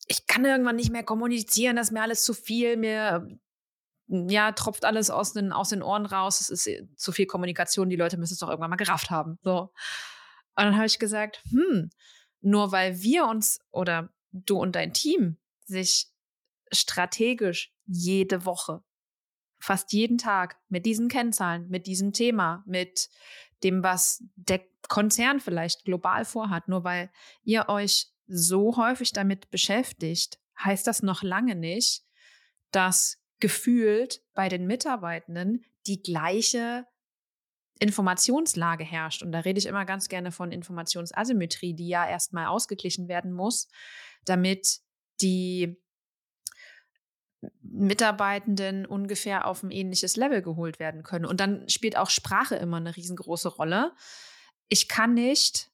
ich 0.06 0.26
kann 0.26 0.44
irgendwann 0.44 0.76
nicht 0.76 0.92
mehr 0.92 1.04
kommunizieren, 1.04 1.76
das 1.76 1.88
ist 1.88 1.92
mir 1.92 2.02
alles 2.02 2.24
zu 2.24 2.34
viel, 2.34 2.76
mir 2.76 3.26
ja, 4.08 4.52
tropft 4.52 4.84
alles 4.84 5.10
aus 5.10 5.32
den, 5.32 5.52
aus 5.52 5.70
den 5.70 5.82
Ohren 5.82 6.06
raus, 6.06 6.40
es 6.40 6.50
ist 6.50 6.66
äh, 6.66 6.86
zu 6.96 7.12
viel 7.12 7.26
Kommunikation, 7.26 7.88
die 7.88 7.96
Leute 7.96 8.18
müssen 8.18 8.34
es 8.34 8.40
doch 8.40 8.48
irgendwann 8.48 8.70
mal 8.70 8.76
gerafft 8.76 9.10
haben. 9.10 9.38
So. 9.42 9.72
Und 10.54 10.64
dann 10.64 10.76
habe 10.76 10.86
ich 10.86 10.98
gesagt, 10.98 11.42
hm, 11.50 11.90
nur 12.40 12.72
weil 12.72 13.00
wir 13.00 13.26
uns 13.26 13.60
oder 13.70 14.12
du 14.32 14.58
und 14.58 14.76
dein 14.76 14.92
Team 14.92 15.38
sich 15.64 16.08
strategisch 16.72 17.72
jede 17.86 18.44
Woche, 18.44 18.82
fast 19.58 19.92
jeden 19.92 20.18
Tag 20.18 20.58
mit 20.68 20.84
diesen 20.84 21.08
Kennzahlen, 21.08 21.68
mit 21.68 21.86
diesem 21.86 22.12
Thema, 22.12 22.64
mit 22.66 23.08
dem, 23.62 23.82
was 23.82 24.22
der 24.34 24.60
Konzern 24.88 25.40
vielleicht 25.40 25.84
global 25.84 26.24
vorhat, 26.24 26.68
nur 26.68 26.84
weil 26.84 27.10
ihr 27.44 27.68
euch 27.68 28.11
so 28.32 28.76
häufig 28.76 29.12
damit 29.12 29.50
beschäftigt, 29.50 30.38
heißt 30.62 30.86
das 30.86 31.02
noch 31.02 31.22
lange 31.22 31.54
nicht, 31.54 32.04
dass 32.70 33.18
gefühlt 33.40 34.22
bei 34.34 34.48
den 34.48 34.66
Mitarbeitenden 34.66 35.64
die 35.86 36.02
gleiche 36.02 36.86
Informationslage 37.78 38.84
herrscht. 38.84 39.22
Und 39.22 39.32
da 39.32 39.40
rede 39.40 39.58
ich 39.58 39.66
immer 39.66 39.84
ganz 39.84 40.08
gerne 40.08 40.30
von 40.32 40.52
Informationsasymmetrie, 40.52 41.74
die 41.74 41.88
ja 41.88 42.08
erstmal 42.08 42.46
ausgeglichen 42.46 43.08
werden 43.08 43.32
muss, 43.32 43.68
damit 44.24 44.80
die 45.20 45.76
Mitarbeitenden 47.60 48.86
ungefähr 48.86 49.46
auf 49.46 49.62
ein 49.62 49.72
ähnliches 49.72 50.16
Level 50.16 50.42
geholt 50.42 50.78
werden 50.78 51.02
können. 51.02 51.26
Und 51.26 51.40
dann 51.40 51.68
spielt 51.68 51.96
auch 51.96 52.08
Sprache 52.08 52.54
immer 52.54 52.76
eine 52.76 52.96
riesengroße 52.96 53.48
Rolle. 53.48 53.92
Ich 54.68 54.88
kann 54.88 55.14
nicht 55.14 55.70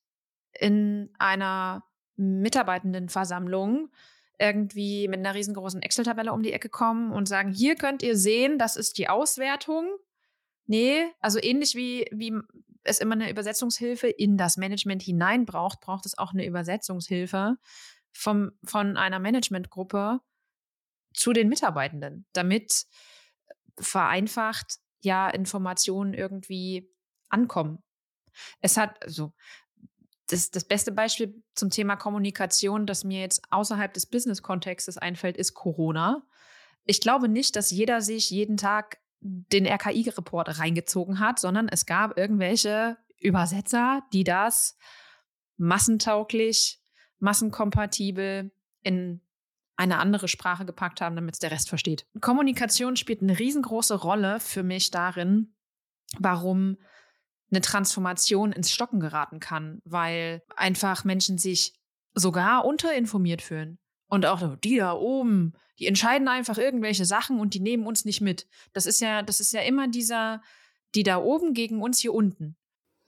in 0.52 1.10
einer 1.18 1.84
Mitarbeitendenversammlung 2.18 3.90
irgendwie 4.38 5.08
mit 5.08 5.18
einer 5.18 5.34
riesengroßen 5.34 5.82
Excel-Tabelle 5.82 6.32
um 6.32 6.42
die 6.42 6.52
Ecke 6.52 6.68
kommen 6.68 7.12
und 7.12 7.26
sagen, 7.26 7.52
hier 7.52 7.74
könnt 7.74 8.02
ihr 8.02 8.16
sehen, 8.16 8.58
das 8.58 8.76
ist 8.76 8.98
die 8.98 9.08
Auswertung. 9.08 9.88
Nee, 10.66 11.06
also 11.20 11.40
ähnlich 11.42 11.74
wie, 11.74 12.06
wie 12.12 12.34
es 12.84 12.98
immer 12.98 13.14
eine 13.14 13.30
Übersetzungshilfe 13.30 14.08
in 14.08 14.36
das 14.36 14.56
Management 14.56 15.02
hinein 15.02 15.44
braucht, 15.44 15.80
braucht 15.80 16.06
es 16.06 16.16
auch 16.16 16.32
eine 16.32 16.46
Übersetzungshilfe 16.46 17.56
vom, 18.12 18.52
von 18.64 18.96
einer 18.96 19.18
Managementgruppe 19.18 20.20
zu 21.14 21.32
den 21.32 21.48
Mitarbeitenden, 21.48 22.26
damit 22.32 22.86
vereinfacht 23.78 24.78
ja 25.00 25.28
Informationen 25.28 26.14
irgendwie 26.14 26.90
ankommen. 27.28 27.82
Es 28.60 28.76
hat, 28.76 29.02
also 29.02 29.32
das, 30.28 30.50
das 30.50 30.64
beste 30.64 30.92
Beispiel 30.92 31.42
zum 31.54 31.70
Thema 31.70 31.96
Kommunikation, 31.96 32.86
das 32.86 33.04
mir 33.04 33.20
jetzt 33.20 33.42
außerhalb 33.50 33.92
des 33.92 34.06
Business-Kontextes 34.06 34.98
einfällt, 34.98 35.36
ist 35.36 35.54
Corona. 35.54 36.22
Ich 36.84 37.00
glaube 37.00 37.28
nicht, 37.28 37.56
dass 37.56 37.70
jeder 37.70 38.00
sich 38.00 38.30
jeden 38.30 38.56
Tag 38.56 38.98
den 39.20 39.66
RKI-Report 39.66 40.58
reingezogen 40.58 41.18
hat, 41.18 41.38
sondern 41.38 41.68
es 41.68 41.86
gab 41.86 42.16
irgendwelche 42.16 42.96
Übersetzer, 43.20 44.02
die 44.12 44.22
das 44.22 44.76
massentauglich 45.56 46.80
massenkompatibel 47.18 48.52
in 48.82 49.20
eine 49.76 49.98
andere 49.98 50.28
Sprache 50.28 50.64
gepackt 50.64 51.00
haben, 51.00 51.16
damit 51.16 51.34
es 51.34 51.40
der 51.40 51.50
Rest 51.50 51.68
versteht. 51.68 52.06
Kommunikation 52.20 52.96
spielt 52.96 53.22
eine 53.22 53.38
riesengroße 53.38 53.94
Rolle 53.94 54.40
für 54.40 54.62
mich 54.62 54.90
darin, 54.90 55.54
warum 56.18 56.78
eine 57.50 57.60
Transformation 57.60 58.52
ins 58.52 58.70
Stocken 58.70 59.00
geraten 59.00 59.40
kann, 59.40 59.80
weil 59.84 60.42
einfach 60.56 61.04
Menschen 61.04 61.38
sich 61.38 61.74
sogar 62.14 62.64
unterinformiert 62.64 63.42
fühlen. 63.42 63.78
Und 64.08 64.26
auch 64.26 64.56
die 64.56 64.76
da 64.76 64.92
oben, 64.92 65.52
die 65.78 65.86
entscheiden 65.86 66.28
einfach 66.28 66.58
irgendwelche 66.58 67.04
Sachen 67.04 67.40
und 67.40 67.54
die 67.54 67.60
nehmen 67.60 67.86
uns 67.86 68.04
nicht 68.04 68.20
mit. 68.20 68.46
Das 68.72 68.86
ist 68.86 69.00
ja, 69.00 69.22
das 69.22 69.40
ist 69.40 69.52
ja 69.52 69.60
immer 69.62 69.88
dieser, 69.88 70.42
die 70.94 71.02
da 71.02 71.18
oben 71.18 71.54
gegen 71.54 71.82
uns 71.82 72.00
hier 72.00 72.14
unten. 72.14 72.56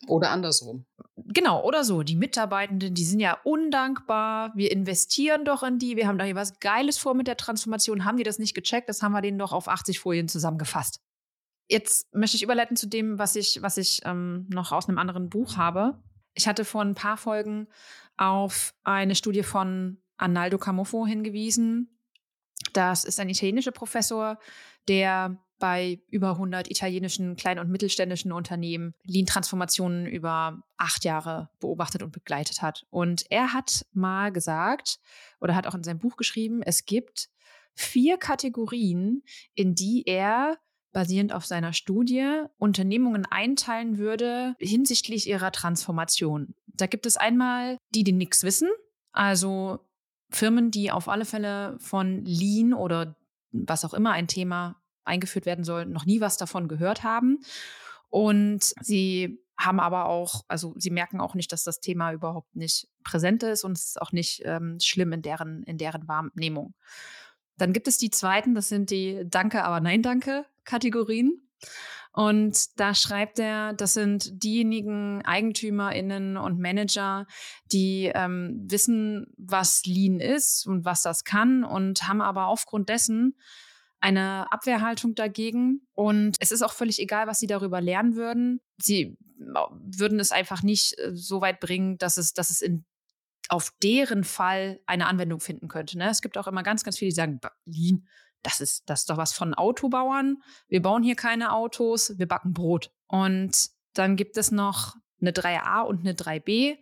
Oder 0.06 0.30
andersrum. 0.30 0.87
Genau, 1.16 1.62
oder 1.62 1.85
so. 1.85 2.02
Die 2.02 2.16
Mitarbeitenden, 2.16 2.94
die 2.94 3.04
sind 3.04 3.20
ja 3.20 3.38
undankbar. 3.44 4.52
Wir 4.54 4.70
investieren 4.73 5.44
doch 5.44 5.62
in 5.62 5.78
die. 5.78 5.97
Wir 5.97 6.06
haben 6.06 6.16
doch 6.16 6.25
hier 6.25 6.35
was 6.35 6.59
Geiles 6.59 6.97
vor 6.97 7.14
mit 7.14 7.26
der 7.26 7.37
Transformation. 7.37 8.04
Haben 8.04 8.16
die 8.16 8.23
das 8.23 8.38
nicht 8.38 8.54
gecheckt? 8.54 8.88
Das 8.88 9.02
haben 9.02 9.12
wir 9.12 9.20
denen 9.20 9.38
doch 9.38 9.52
auf 9.52 9.68
80 9.68 9.99
Folien 9.99 10.28
zusammengefasst. 10.28 11.00
Jetzt 11.70 12.12
möchte 12.12 12.36
ich 12.36 12.42
überleiten 12.42 12.76
zu 12.76 12.88
dem, 12.88 13.18
was 13.18 13.36
ich, 13.36 13.62
was 13.62 13.76
ich 13.76 14.00
ähm, 14.04 14.46
noch 14.48 14.72
aus 14.72 14.88
einem 14.88 14.98
anderen 14.98 15.30
Buch 15.30 15.56
habe. 15.56 16.02
Ich 16.34 16.48
hatte 16.48 16.64
vor 16.64 16.82
ein 16.82 16.96
paar 16.96 17.16
Folgen 17.16 17.68
auf 18.16 18.74
eine 18.82 19.14
Studie 19.14 19.44
von 19.44 19.98
Arnaldo 20.16 20.58
Camofo 20.58 21.06
hingewiesen, 21.06 21.96
Das 22.72 23.04
ist 23.04 23.20
ein 23.20 23.28
italienischer 23.28 23.70
Professor, 23.70 24.38
der 24.88 25.38
bei 25.60 26.00
über 26.08 26.30
100 26.30 26.70
italienischen 26.70 27.36
kleinen 27.36 27.60
und 27.60 27.70
mittelständischen 27.70 28.32
Unternehmen 28.32 28.94
Lean-Transformationen 29.04 30.06
über 30.06 30.62
acht 30.76 31.04
Jahre 31.04 31.50
beobachtet 31.60 32.02
und 32.02 32.12
begleitet 32.12 32.62
hat. 32.62 32.86
Und 32.90 33.26
er 33.30 33.52
hat 33.52 33.86
mal 33.92 34.32
gesagt 34.32 34.98
oder 35.40 35.54
hat 35.54 35.66
auch 35.68 35.74
in 35.74 35.84
seinem 35.84 35.98
Buch 35.98 36.16
geschrieben, 36.16 36.62
es 36.62 36.84
gibt 36.84 37.28
vier 37.74 38.18
Kategorien, 38.18 39.22
in 39.54 39.74
die 39.74 40.02
er 40.06 40.58
basierend 40.92 41.32
auf 41.32 41.47
seiner 41.47 41.73
Studie 41.73 42.42
Unternehmungen 42.59 43.26
einteilen 43.26 43.99
würde 43.99 44.54
hinsichtlich 44.59 45.28
ihrer 45.28 45.52
Transformation. 45.52 46.54
Da 46.66 46.87
gibt 46.87 47.06
es 47.06 47.16
einmal 47.16 47.78
die, 47.90 48.04
die 48.04 48.12
nichts 48.12 48.42
wissen, 48.42 48.68
also 49.12 49.80
Firmen, 50.30 50.70
die 50.70 50.90
auf 50.90 51.09
alle 51.09 51.25
Fälle 51.25 51.76
von 51.80 52.25
Lean 52.25 52.73
oder 52.73 53.16
was 53.52 53.85
auch 53.85 53.94
immer 53.94 54.12
ein 54.12 54.28
Thema 54.28 54.80
eingeführt 55.04 55.47
werden 55.47 55.64
soll, 55.64 55.87
noch 55.87 56.06
nie 56.06 56.20
was 56.20 56.37
davon 56.37 56.68
gehört 56.68 57.02
haben. 57.02 57.40
Und 58.09 58.73
sie 58.80 59.42
haben 59.59 59.80
aber 59.80 60.06
auch, 60.06 60.44
also 60.49 60.75
sie 60.76 60.90
merken 60.90 61.20
auch 61.20 61.35
nicht, 61.35 61.52
dass 61.52 61.64
das 61.64 61.80
Thema 61.80 62.12
überhaupt 62.12 62.56
nicht 62.56 62.88
präsent 63.04 63.42
ist 63.42 63.64
und 63.64 63.73
es 63.73 63.87
ist 63.87 64.02
auch 64.02 64.12
nicht 64.12 64.42
ähm, 64.44 64.78
schlimm 64.80 65.12
in 65.12 65.23
deren, 65.23 65.62
in 65.64 65.78
deren 65.78 66.09
Wahrnehmung. 66.09 66.75
Dann 67.56 67.73
gibt 67.73 67.88
es 67.88 67.99
die 67.99 68.11
zweiten, 68.11 68.54
das 68.54 68.68
sind 68.68 68.90
die 68.90 69.23
Danke, 69.28 69.64
aber 69.64 69.80
Nein, 69.80 70.02
Danke 70.02 70.47
Kategorien. 70.70 71.32
Und 72.12 72.80
da 72.80 72.94
schreibt 72.94 73.38
er, 73.38 73.72
das 73.72 73.94
sind 73.94 74.42
diejenigen 74.42 75.22
EigentümerInnen 75.24 76.36
und 76.36 76.58
Manager, 76.58 77.26
die 77.66 78.10
ähm, 78.12 78.66
wissen, 78.68 79.26
was 79.36 79.82
Lean 79.84 80.18
ist 80.18 80.66
und 80.66 80.84
was 80.84 81.02
das 81.02 81.24
kann 81.24 81.62
und 81.62 82.08
haben 82.08 82.20
aber 82.20 82.46
aufgrund 82.46 82.88
dessen 82.88 83.36
eine 84.00 84.50
Abwehrhaltung 84.50 85.14
dagegen. 85.14 85.86
Und 85.92 86.36
es 86.40 86.50
ist 86.50 86.62
auch 86.62 86.72
völlig 86.72 86.98
egal, 87.00 87.26
was 87.26 87.38
sie 87.38 87.46
darüber 87.46 87.80
lernen 87.80 88.16
würden. 88.16 88.60
Sie 88.78 89.16
würden 89.38 90.18
es 90.18 90.32
einfach 90.32 90.62
nicht 90.62 90.98
äh, 90.98 91.12
so 91.14 91.40
weit 91.40 91.60
bringen, 91.60 91.96
dass 91.98 92.16
es, 92.16 92.32
dass 92.32 92.50
es 92.50 92.60
in 92.60 92.84
auf 93.48 93.72
deren 93.82 94.22
Fall 94.22 94.80
eine 94.86 95.06
Anwendung 95.06 95.40
finden 95.40 95.66
könnte. 95.66 95.98
Ne? 95.98 96.08
Es 96.08 96.22
gibt 96.22 96.38
auch 96.38 96.46
immer 96.46 96.62
ganz, 96.62 96.84
ganz 96.84 96.98
viele, 96.98 97.08
die 97.08 97.14
sagen, 97.16 97.40
Lean, 97.64 98.06
das 98.42 98.61
ist, 98.61 98.88
das 98.88 99.00
ist 99.00 99.11
doch 99.11 99.16
was 99.16 99.32
von 99.32 99.54
Autobauern. 99.54 100.42
Wir 100.68 100.82
bauen 100.82 101.02
hier 101.02 101.16
keine 101.16 101.52
Autos, 101.52 102.18
wir 102.18 102.26
backen 102.26 102.52
Brot. 102.52 102.90
Und 103.06 103.70
dann 103.94 104.16
gibt 104.16 104.37
es 104.37 104.50
noch 104.50 104.97
eine 105.20 105.32
3a 105.32 105.82
und 105.82 106.00
eine 106.00 106.14
3b. 106.14 106.78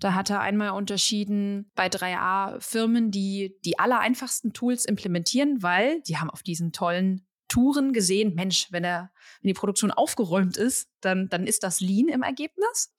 Da 0.00 0.14
hat 0.14 0.30
er 0.30 0.40
einmal 0.40 0.70
unterschieden 0.70 1.70
bei 1.74 1.88
3a 1.88 2.60
Firmen, 2.60 3.10
die 3.10 3.56
die 3.64 3.78
aller 3.78 3.98
einfachsten 3.98 4.52
Tools 4.52 4.84
implementieren, 4.84 5.62
weil 5.62 6.02
die 6.02 6.18
haben 6.18 6.30
auf 6.30 6.42
diesen 6.42 6.72
tollen 6.72 7.26
Touren 7.48 7.94
gesehen, 7.94 8.34
Mensch, 8.34 8.70
wenn, 8.70 8.84
er, 8.84 9.10
wenn 9.40 9.48
die 9.48 9.54
Produktion 9.54 9.90
aufgeräumt 9.90 10.58
ist, 10.58 10.90
dann, 11.00 11.28
dann 11.30 11.46
ist 11.46 11.62
das 11.62 11.80
Lean 11.80 12.08
im 12.08 12.22
Ergebnis 12.22 12.92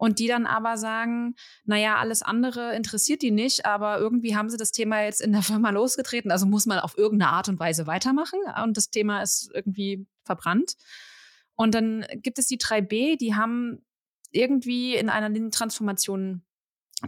und 0.00 0.18
die 0.18 0.28
dann 0.28 0.46
aber 0.46 0.78
sagen, 0.78 1.34
naja, 1.64 1.98
alles 1.98 2.22
andere 2.22 2.74
interessiert 2.74 3.20
die 3.20 3.30
nicht, 3.30 3.66
aber 3.66 3.98
irgendwie 3.98 4.34
haben 4.34 4.48
sie 4.48 4.56
das 4.56 4.72
Thema 4.72 5.02
jetzt 5.02 5.20
in 5.20 5.32
der 5.32 5.42
Firma 5.42 5.68
losgetreten, 5.70 6.30
also 6.30 6.46
muss 6.46 6.64
man 6.64 6.78
auf 6.78 6.96
irgendeine 6.96 7.32
Art 7.32 7.50
und 7.50 7.60
Weise 7.60 7.86
weitermachen 7.86 8.38
und 8.64 8.78
das 8.78 8.88
Thema 8.88 9.20
ist 9.20 9.50
irgendwie 9.52 10.06
verbrannt. 10.24 10.76
Und 11.54 11.74
dann 11.74 12.06
gibt 12.14 12.38
es 12.38 12.46
die 12.46 12.56
3B, 12.56 13.18
die 13.18 13.34
haben 13.34 13.84
irgendwie 14.30 14.94
in 14.94 15.10
einer 15.10 15.50
Transformation 15.50 16.46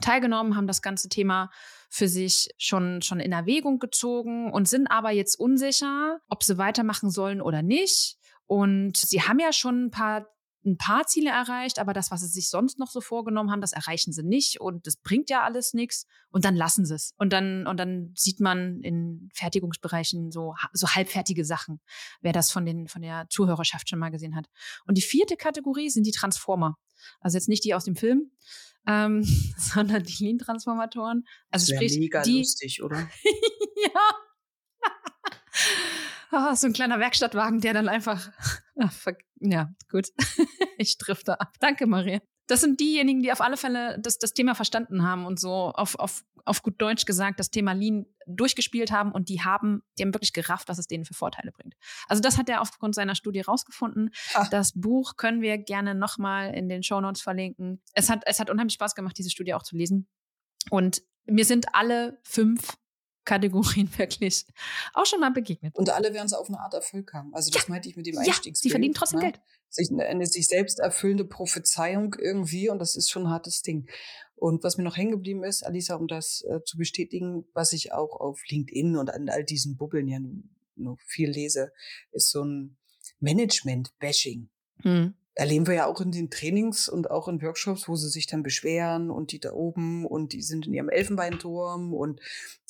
teilgenommen, 0.03 0.55
haben 0.55 0.67
das 0.67 0.83
ganze 0.83 1.09
Thema 1.09 1.51
für 1.89 2.09
sich 2.09 2.51
schon, 2.59 3.01
schon 3.01 3.21
in 3.21 3.33
Erwägung 3.33 3.79
gezogen 3.79 4.53
und 4.53 4.69
sind 4.69 4.89
aber 4.89 5.13
jetzt 5.13 5.37
unsicher, 5.41 6.21
ob 6.29 6.43
sie 6.43 6.59
weitermachen 6.59 7.09
sollen 7.09 7.41
oder 7.41 7.63
nicht. 7.63 8.19
Und 8.45 8.99
sie 8.99 9.23
haben 9.23 9.39
ja 9.39 9.55
schon 9.55 9.87
ein 9.87 9.91
paar 9.91 10.27
ein 10.65 10.77
paar 10.77 11.07
Ziele 11.07 11.31
erreicht, 11.31 11.79
aber 11.79 11.93
das, 11.93 12.11
was 12.11 12.21
sie 12.21 12.29
sich 12.29 12.49
sonst 12.49 12.79
noch 12.79 12.91
so 12.91 13.01
vorgenommen 13.01 13.51
haben, 13.51 13.61
das 13.61 13.73
erreichen 13.73 14.13
sie 14.13 14.23
nicht 14.23 14.61
und 14.61 14.87
das 14.87 14.97
bringt 14.97 15.29
ja 15.31 15.43
alles 15.43 15.75
nichts 15.75 16.07
und 16.31 16.45
dann 16.45 16.55
lassen 16.55 16.87
sie 16.87 16.95
es. 16.95 17.15
Und 17.19 17.33
dann, 17.33 17.67
und 17.67 17.79
dann 17.79 18.13
sieht 18.17 18.41
man 18.41 18.81
in 18.83 19.29
Fertigungsbereichen 19.35 20.31
so, 20.31 20.55
so 20.73 20.89
halbfertige 20.89 21.45
Sachen, 21.45 21.81
wer 22.21 22.33
das 22.33 22.51
von 22.51 22.65
den, 22.65 22.89
von 22.89 23.03
der 23.03 23.27
Zuhörerschaft 23.29 23.89
schon 23.89 23.99
mal 23.99 24.11
gesehen 24.11 24.37
hat. 24.37 24.47
Und 24.87 24.97
die 24.99 25.03
vierte 25.03 25.37
Kategorie 25.37 25.91
sind 25.91 26.07
die 26.07 26.13
Transformer. 26.13 26.79
Also 27.21 27.37
jetzt 27.37 27.49
nicht 27.49 27.65
die 27.65 27.75
aus 27.75 27.85
dem 27.85 27.97
Film, 27.97 28.31
ähm, 28.87 29.25
sondern 29.57 30.05
die 30.05 30.25
Lean-Transformatoren. 30.25 31.25
Also 31.51 31.67
das 31.67 31.77
sprich, 31.77 31.99
mega 31.99 32.23
die, 32.23 32.39
lustig, 32.39 32.83
oder? 32.83 32.97
ja. 33.83 34.01
Oh, 36.33 36.55
so 36.55 36.67
ein 36.67 36.73
kleiner 36.73 36.99
Werkstattwagen, 36.99 37.61
der 37.61 37.75
dann 37.75 37.89
einfach. 37.89 38.31
Ach, 38.81 38.93
ja, 39.41 39.71
gut. 39.91 40.09
ich 40.79 40.97
drifte 40.97 41.39
ab. 41.39 41.53
Danke, 41.61 41.87
Maria. 41.87 42.21
Das 42.47 42.61
sind 42.61 42.81
diejenigen, 42.81 43.23
die 43.23 43.33
auf 43.33 43.41
alle 43.41 43.57
Fälle 43.57 43.99
das, 44.01 44.19
das 44.19 44.33
Thema 44.33 44.55
verstanden 44.55 45.03
haben 45.03 45.27
und 45.27 45.39
so 45.39 45.53
auf, 45.53 45.95
auf, 45.97 46.25
auf 46.45 46.63
gut 46.63 46.81
Deutsch 46.81 47.05
gesagt 47.05 47.39
das 47.39 47.51
Thema 47.51 47.73
Lean 47.73 48.07
durchgespielt 48.27 48.91
haben 48.91 49.13
und 49.13 49.29
die 49.29 49.43
haben, 49.43 49.83
die 49.97 50.03
haben 50.03 50.15
wirklich 50.15 50.33
gerafft, 50.33 50.69
was 50.69 50.79
es 50.79 50.87
denen 50.87 51.05
für 51.05 51.15
Vorteile 51.15 51.53
bringt. 51.53 51.75
Also 52.09 52.23
das 52.23 52.39
hat 52.39 52.49
er 52.49 52.61
aufgrund 52.61 52.95
seiner 52.95 53.15
Studie 53.15 53.41
rausgefunden. 53.41 54.11
Ach. 54.35 54.49
Das 54.49 54.73
Buch 54.75 55.17
können 55.17 55.41
wir 55.41 55.59
gerne 55.59 55.95
nochmal 55.95 56.53
in 56.55 56.69
den 56.69 56.83
Show 56.83 57.01
Notes 57.01 57.23
verlinken. 57.23 57.83
Es 57.95 58.11
hat, 58.11 58.23
es 58.27 58.41
hat 58.41 58.51
unheimlich 58.51 58.75
Spaß 58.75 58.95
gemacht, 58.95 59.17
diese 59.19 59.31
Studie 59.31 59.55
auch 59.55 59.63
zu 59.63 59.77
lesen. 59.77 60.09
Und 60.71 61.03
mir 61.27 61.45
sind 61.45 61.75
alle 61.75 62.21
fünf 62.25 62.77
Kategorien 63.25 63.89
wirklich 63.99 64.47
auch 64.95 65.07
schon 65.07 65.21
mal 65.21 65.31
begegnet. 65.31 65.77
Und 65.77 65.91
alle 65.91 66.13
werden 66.13 66.27
es 66.27 66.33
auf 66.33 66.49
eine 66.49 66.61
Art 66.61 66.75
Erfolg 66.75 67.13
haben. 67.13 67.35
Also 67.35 67.51
das 67.51 67.65
ja. 67.65 67.69
meinte 67.71 67.89
ich 67.89 67.97
mit 67.97 68.07
dem 68.07 68.19
Einstiegsbild. 68.19 68.57
Ja, 68.57 68.61
sie 68.61 68.71
verdienen 68.71 68.95
trotzdem 68.95 69.21
ne? 69.21 69.27
Geld. 69.27 69.41
Sich, 69.69 69.91
eine 69.91 70.27
sich 70.27 70.49
selbst 70.49 70.81
erfüllende 70.81 71.25
Prophezeiung 71.25 72.15
irgendwie 72.19 72.69
und 72.69 72.79
das 72.79 72.95
ist 72.95 73.11
schon 73.11 73.25
ein 73.25 73.31
hartes 73.31 73.63
Ding. 73.63 73.89
Und 74.35 74.65
was 74.65 74.77
mir 74.77 74.83
noch 74.83 74.97
hängen 74.97 75.13
geblieben 75.13 75.45
ist, 75.45 75.65
Alisa, 75.65 75.95
um 75.95 76.09
das 76.09 76.43
äh, 76.43 76.63
zu 76.65 76.77
bestätigen, 76.77 77.45
was 77.55 77.73
ich 77.73 77.93
auch 77.93 78.21
auf 78.21 78.43
LinkedIn 78.49 78.97
und 78.97 79.09
an 79.09 79.29
all 79.29 79.45
diesen 79.45 79.77
Bubbeln 79.77 80.09
ja 80.09 80.19
noch 80.77 80.99
viel 81.07 81.31
lese, 81.31 81.73
ist 82.11 82.31
so 82.31 82.45
ein 82.45 82.77
Management-Bashing. 83.21 84.49
Hm 84.83 85.15
erleben 85.35 85.67
wir 85.67 85.75
ja 85.75 85.87
auch 85.87 86.01
in 86.01 86.13
den 86.13 86.31
Trainings 86.31 86.89
und 86.89 87.11
auch 87.11 87.27
in 87.27 87.41
Workshops, 87.41 87.89
wo 87.89 87.97
sie 87.97 88.09
sich 88.09 88.27
dann 88.27 88.43
beschweren 88.43 89.11
und 89.11 89.33
die 89.33 89.41
da 89.41 89.53
oben 89.53 90.05
und 90.05 90.33
die 90.33 90.43
sind 90.43 90.67
in 90.67 90.75
ihrem 90.75 90.91
Elfenbeinturm 90.91 91.95
und 91.95 92.21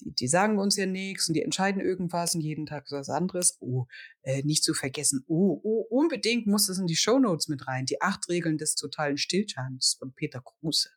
die, 0.01 0.12
die 0.14 0.29
sagen 0.29 0.59
uns 0.59 0.77
ja 0.77 0.87
nichts 0.87 1.29
und 1.29 1.35
die 1.35 1.42
entscheiden 1.42 1.83
irgendwas 1.83 2.35
und 2.35 2.40
jeden 2.40 2.66
Tag 2.66 2.87
was 2.90 3.09
anderes. 3.09 3.57
Oh, 3.61 3.87
äh, 4.22 4.42
nicht 4.42 4.62
zu 4.62 4.75
vergessen. 4.75 5.25
Oh, 5.27 5.61
oh, 5.64 5.87
unbedingt 5.90 6.46
muss 6.46 6.66
das 6.66 6.79
in 6.79 6.87
die 6.87 6.96
Show 6.96 7.18
Notes 7.18 7.48
mit 7.48 7.66
rein. 7.66 7.87
Die 7.87 8.01
acht 8.01 8.29
Regeln 8.29 8.59
des 8.59 8.77
totalen 8.77 9.16
Stillstands 9.16 9.94
von 9.98 10.12
Peter 10.12 10.40
Kruse. 10.40 10.90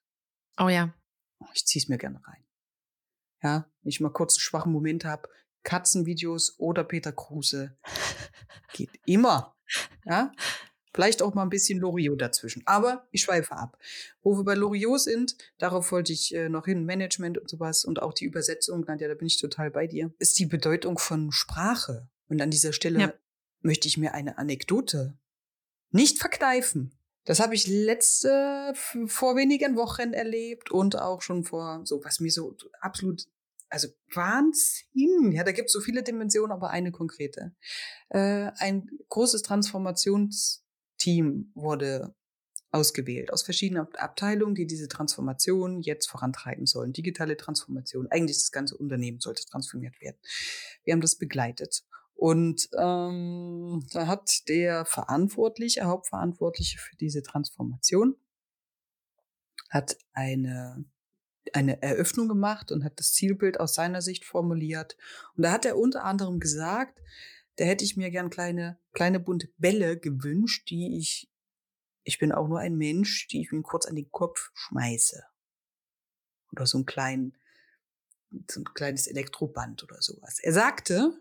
Oh 0.59 0.69
ja. 0.69 0.93
Oh, 1.39 1.47
ich 1.53 1.65
zieh's 1.65 1.87
mir 1.87 1.97
gerne 1.97 2.21
rein. 2.27 2.45
Ja, 3.41 3.69
wenn 3.81 3.89
ich 3.89 3.99
mal 3.99 4.09
kurz 4.09 4.35
einen 4.35 4.41
schwachen 4.41 4.71
Moment 4.71 5.03
habe, 5.03 5.29
Katzenvideos 5.63 6.59
oder 6.59 6.83
Peter 6.83 7.11
Kruse. 7.11 7.77
Geht 8.73 8.91
immer. 9.05 9.55
Ja, 10.05 10.31
Vielleicht 10.95 11.21
auch 11.21 11.33
mal 11.33 11.43
ein 11.43 11.49
bisschen 11.49 11.77
Loriot 11.79 12.21
dazwischen. 12.21 12.63
Aber 12.65 13.05
ich 13.11 13.21
schweife 13.21 13.51
ab. 13.51 13.77
Wo 14.23 14.37
wir 14.37 14.45
bei 14.45 14.53
Loriot 14.53 15.01
sind, 15.01 15.35
darauf 15.57 15.91
wollte 15.91 16.13
ich 16.13 16.33
äh, 16.33 16.47
noch 16.47 16.67
hin, 16.67 16.85
Management 16.85 17.37
und 17.37 17.49
sowas 17.49 17.83
und 17.83 18.01
auch 18.01 18.13
die 18.13 18.23
Übersetzung, 18.23 18.85
Nadja, 18.87 19.09
da 19.09 19.13
bin 19.13 19.27
ich 19.27 19.37
total 19.37 19.71
bei 19.71 19.87
dir, 19.87 20.13
ist 20.19 20.39
die 20.39 20.45
Bedeutung 20.45 20.97
von 20.97 21.33
Sprache. 21.33 22.07
Und 22.29 22.41
an 22.41 22.49
dieser 22.49 22.71
Stelle 22.71 23.01
ja. 23.01 23.13
möchte 23.59 23.89
ich 23.89 23.97
mir 23.97 24.13
eine 24.13 24.37
Anekdote 24.37 25.17
nicht 25.91 26.19
verkneifen. 26.19 26.97
Das 27.25 27.41
habe 27.41 27.55
ich 27.55 27.67
letzte, 27.67 28.71
vor 29.07 29.35
wenigen 29.35 29.75
Wochen 29.75 30.13
erlebt 30.13 30.71
und 30.71 30.97
auch 30.97 31.21
schon 31.21 31.43
vor, 31.43 31.81
so 31.83 32.05
was 32.05 32.21
mir 32.21 32.31
so 32.31 32.55
absolut 32.79 33.25
also 33.67 33.89
Wahnsinn. 34.13 35.33
Ja, 35.33 35.43
da 35.43 35.51
gibt 35.51 35.67
es 35.67 35.73
so 35.73 35.81
viele 35.81 36.03
Dimensionen, 36.03 36.53
aber 36.53 36.69
eine 36.69 36.93
konkrete. 36.93 37.53
Äh, 38.07 38.51
ein 38.59 38.89
großes 39.09 39.43
Transformations- 39.43 40.61
Team 40.97 41.51
wurde 41.55 42.13
ausgewählt 42.71 43.31
aus 43.31 43.43
verschiedenen 43.43 43.87
Abteilungen, 43.95 44.53
die 44.53 44.67
diese 44.67 44.87
Transformation 44.89 45.81
jetzt 45.81 46.07
vorantreiben 46.07 46.65
sollen. 46.65 46.91
Digitale 46.91 47.37
Transformation. 47.37 48.07
Eigentlich 48.11 48.37
das 48.37 48.51
ganze 48.51 48.77
Unternehmen 48.77 49.19
sollte 49.21 49.45
transformiert 49.45 49.99
werden. 50.01 50.17
Wir 50.83 50.93
haben 50.93 51.01
das 51.01 51.15
begleitet. 51.15 51.83
Und 52.15 52.69
ähm, 52.77 53.85
da 53.91 54.07
hat 54.07 54.47
der 54.49 54.85
Verantwortliche, 54.85 55.85
Hauptverantwortliche 55.85 56.77
für 56.77 56.95
diese 56.97 57.23
Transformation, 57.23 58.15
hat 59.69 59.97
eine 60.13 60.85
eine 61.53 61.81
Eröffnung 61.81 62.27
gemacht 62.27 62.71
und 62.71 62.83
hat 62.83 62.99
das 62.99 63.13
Zielbild 63.13 63.59
aus 63.59 63.75
seiner 63.75 64.01
Sicht 64.01 64.25
formuliert. 64.25 64.97
Und 65.35 65.43
da 65.43 65.51
hat 65.51 65.65
er 65.65 65.77
unter 65.77 66.03
anderem 66.03 66.39
gesagt, 66.39 66.99
da 67.57 67.65
hätte 67.65 67.85
ich 67.85 67.97
mir 67.97 68.11
gern 68.11 68.29
kleine, 68.29 68.79
kleine 68.93 69.19
bunte 69.19 69.49
Bälle 69.57 69.97
gewünscht, 69.97 70.69
die 70.69 70.97
ich, 70.97 71.29
ich 72.03 72.19
bin 72.19 72.31
auch 72.31 72.47
nur 72.47 72.59
ein 72.59 72.77
Mensch, 72.77 73.27
die 73.27 73.41
ich 73.41 73.51
mir 73.51 73.61
kurz 73.61 73.85
an 73.85 73.95
den 73.95 74.11
Kopf 74.11 74.51
schmeiße. 74.53 75.23
Oder 76.51 76.65
so 76.65 76.77
einen 76.77 76.85
kleinen 76.85 77.37
so 78.49 78.61
ein 78.61 78.65
kleines 78.73 79.07
Elektroband 79.07 79.83
oder 79.83 80.01
sowas. 80.01 80.39
Er 80.39 80.53
sagte, 80.53 81.17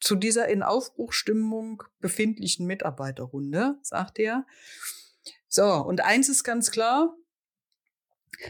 zu 0.00 0.16
dieser 0.16 0.48
in 0.48 0.62
Aufbruchstimmung 0.62 1.82
befindlichen 2.00 2.66
Mitarbeiterrunde, 2.66 3.78
sagt 3.82 4.18
er, 4.18 4.46
so, 5.48 5.64
und 5.64 6.00
eins 6.00 6.28
ist 6.28 6.44
ganz 6.44 6.70
klar, 6.70 7.14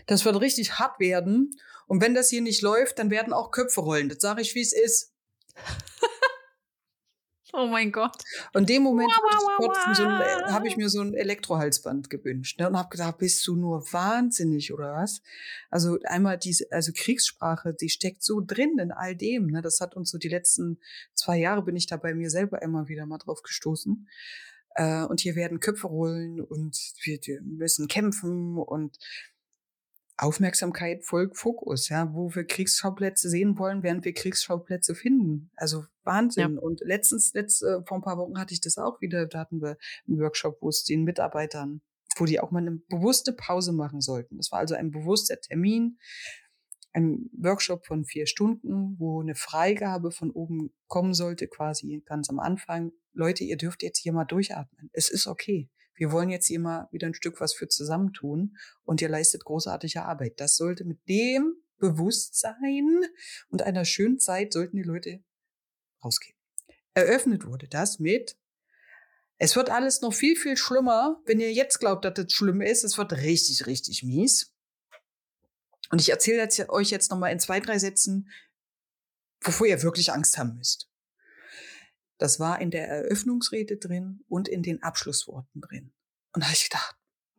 das 0.06 0.24
wird 0.24 0.40
richtig 0.40 0.78
hart 0.78 1.00
werden. 1.00 1.58
Und 1.86 2.00
wenn 2.00 2.14
das 2.14 2.30
hier 2.30 2.42
nicht 2.42 2.62
läuft, 2.62 2.98
dann 2.98 3.10
werden 3.10 3.32
auch 3.32 3.50
Köpfe 3.50 3.80
rollen. 3.80 4.08
Das 4.08 4.18
sage 4.20 4.42
ich, 4.42 4.54
wie 4.54 4.60
es 4.60 4.72
ist. 4.72 5.12
Oh 7.52 7.66
mein 7.66 7.90
Gott. 7.92 8.22
Und 8.52 8.62
in 8.62 8.66
dem 8.66 8.82
Moment 8.82 9.10
so 9.94 10.04
habe 10.04 10.68
ich 10.68 10.76
mir 10.76 10.88
so 10.88 11.00
ein 11.00 11.14
Elektrohalsband 11.14 12.10
gewünscht 12.10 12.60
ne, 12.60 12.68
und 12.68 12.76
habe 12.76 12.88
gedacht, 12.90 13.18
bist 13.18 13.46
du 13.46 13.56
nur 13.56 13.80
wahnsinnig 13.92 14.72
oder 14.72 14.94
was? 14.94 15.22
Also 15.70 15.98
einmal 16.04 16.38
diese, 16.38 16.70
also 16.70 16.92
Kriegssprache, 16.94 17.74
die 17.74 17.88
steckt 17.88 18.22
so 18.22 18.40
drin 18.40 18.78
in 18.78 18.92
all 18.92 19.16
dem. 19.16 19.48
Ne? 19.48 19.62
Das 19.62 19.80
hat 19.80 19.96
uns 19.96 20.10
so 20.10 20.18
die 20.18 20.28
letzten 20.28 20.78
zwei 21.14 21.38
Jahre 21.38 21.62
bin 21.62 21.76
ich 21.76 21.86
da 21.86 21.96
bei 21.96 22.14
mir 22.14 22.30
selber 22.30 22.62
immer 22.62 22.88
wieder 22.88 23.06
mal 23.06 23.18
drauf 23.18 23.42
gestoßen. 23.42 24.08
Äh, 24.74 25.04
und 25.04 25.20
hier 25.20 25.34
werden 25.34 25.60
Köpfe 25.60 25.88
rollen 25.88 26.40
und 26.40 26.76
wir, 27.02 27.18
wir 27.22 27.40
müssen 27.42 27.88
kämpfen 27.88 28.56
und 28.58 28.98
Aufmerksamkeit 30.20 31.04
folgt 31.04 31.38
Fokus, 31.38 31.88
ja, 31.88 32.12
wo 32.12 32.34
wir 32.34 32.44
Kriegsschauplätze 32.44 33.30
sehen 33.30 33.58
wollen, 33.58 33.82
während 33.82 34.04
wir 34.04 34.12
Kriegsschauplätze 34.12 34.94
finden. 34.94 35.50
Also 35.56 35.84
Wahnsinn. 36.04 36.54
Ja. 36.56 36.60
Und 36.60 36.80
letztens, 36.84 37.32
letzt, 37.32 37.62
äh, 37.62 37.82
vor 37.86 37.98
ein 37.98 38.02
paar 38.02 38.18
Wochen 38.18 38.38
hatte 38.38 38.52
ich 38.52 38.60
das 38.60 38.76
auch 38.76 39.00
wieder, 39.00 39.26
da 39.26 39.40
hatten 39.40 39.62
wir 39.62 39.78
einen 40.06 40.20
Workshop, 40.20 40.58
wo 40.60 40.68
es 40.68 40.84
den 40.84 41.04
Mitarbeitern, 41.04 41.80
wo 42.16 42.26
die 42.26 42.38
auch 42.38 42.50
mal 42.50 42.58
eine 42.58 42.82
bewusste 42.88 43.32
Pause 43.32 43.72
machen 43.72 44.02
sollten. 44.02 44.36
Das 44.36 44.52
war 44.52 44.58
also 44.58 44.74
ein 44.74 44.90
bewusster 44.90 45.40
Termin, 45.40 45.98
ein 46.92 47.30
Workshop 47.32 47.86
von 47.86 48.04
vier 48.04 48.26
Stunden, 48.26 48.96
wo 48.98 49.22
eine 49.22 49.34
Freigabe 49.34 50.10
von 50.10 50.30
oben 50.30 50.70
kommen 50.86 51.14
sollte, 51.14 51.48
quasi 51.48 52.02
ganz 52.04 52.28
am 52.28 52.40
Anfang. 52.40 52.92
Leute, 53.14 53.44
ihr 53.44 53.56
dürft 53.56 53.82
jetzt 53.82 53.98
hier 53.98 54.12
mal 54.12 54.24
durchatmen. 54.24 54.90
Es 54.92 55.08
ist 55.08 55.26
okay 55.26 55.70
wir 56.00 56.12
wollen 56.12 56.30
jetzt 56.30 56.46
hier 56.46 56.58
mal 56.58 56.88
wieder 56.90 57.06
ein 57.06 57.14
Stück 57.14 57.40
was 57.40 57.52
für 57.52 57.68
zusammentun 57.68 58.56
und 58.84 59.02
ihr 59.02 59.08
leistet 59.08 59.44
großartige 59.44 60.02
Arbeit. 60.02 60.40
Das 60.40 60.56
sollte 60.56 60.84
mit 60.84 61.06
dem 61.08 61.54
Bewusstsein 61.76 63.04
und 63.48 63.62
einer 63.62 63.84
schönen 63.84 64.18
Zeit 64.18 64.52
sollten 64.52 64.76
die 64.76 64.82
Leute 64.82 65.22
rausgehen. 66.02 66.36
Eröffnet 66.94 67.46
wurde 67.46 67.68
das 67.68 67.98
mit 67.98 68.36
es 69.42 69.56
wird 69.56 69.70
alles 69.70 70.02
noch 70.02 70.12
viel, 70.12 70.36
viel 70.36 70.58
schlimmer. 70.58 71.18
Wenn 71.24 71.40
ihr 71.40 71.50
jetzt 71.50 71.80
glaubt, 71.80 72.04
dass 72.04 72.12
das 72.12 72.30
schlimm 72.30 72.60
ist, 72.60 72.84
es 72.84 72.98
wird 72.98 73.12
richtig, 73.12 73.66
richtig 73.66 74.02
mies. 74.02 74.54
Und 75.90 75.98
ich 75.98 76.10
erzähle 76.10 76.46
euch 76.68 76.90
jetzt 76.90 77.10
noch 77.10 77.16
mal 77.16 77.30
in 77.30 77.40
zwei, 77.40 77.58
drei 77.58 77.78
Sätzen, 77.78 78.30
wovor 79.40 79.66
ihr 79.66 79.82
wirklich 79.82 80.12
Angst 80.12 80.36
haben 80.36 80.56
müsst. 80.56 80.89
Das 82.20 82.38
war 82.38 82.60
in 82.60 82.70
der 82.70 82.86
Eröffnungsrede 82.86 83.78
drin 83.78 84.24
und 84.28 84.46
in 84.46 84.62
den 84.62 84.82
Abschlussworten 84.82 85.62
drin. 85.62 85.90
Und 86.34 86.42
da 86.42 86.48
habe 86.48 86.54
ich 86.54 86.64
gedacht, 86.64 86.94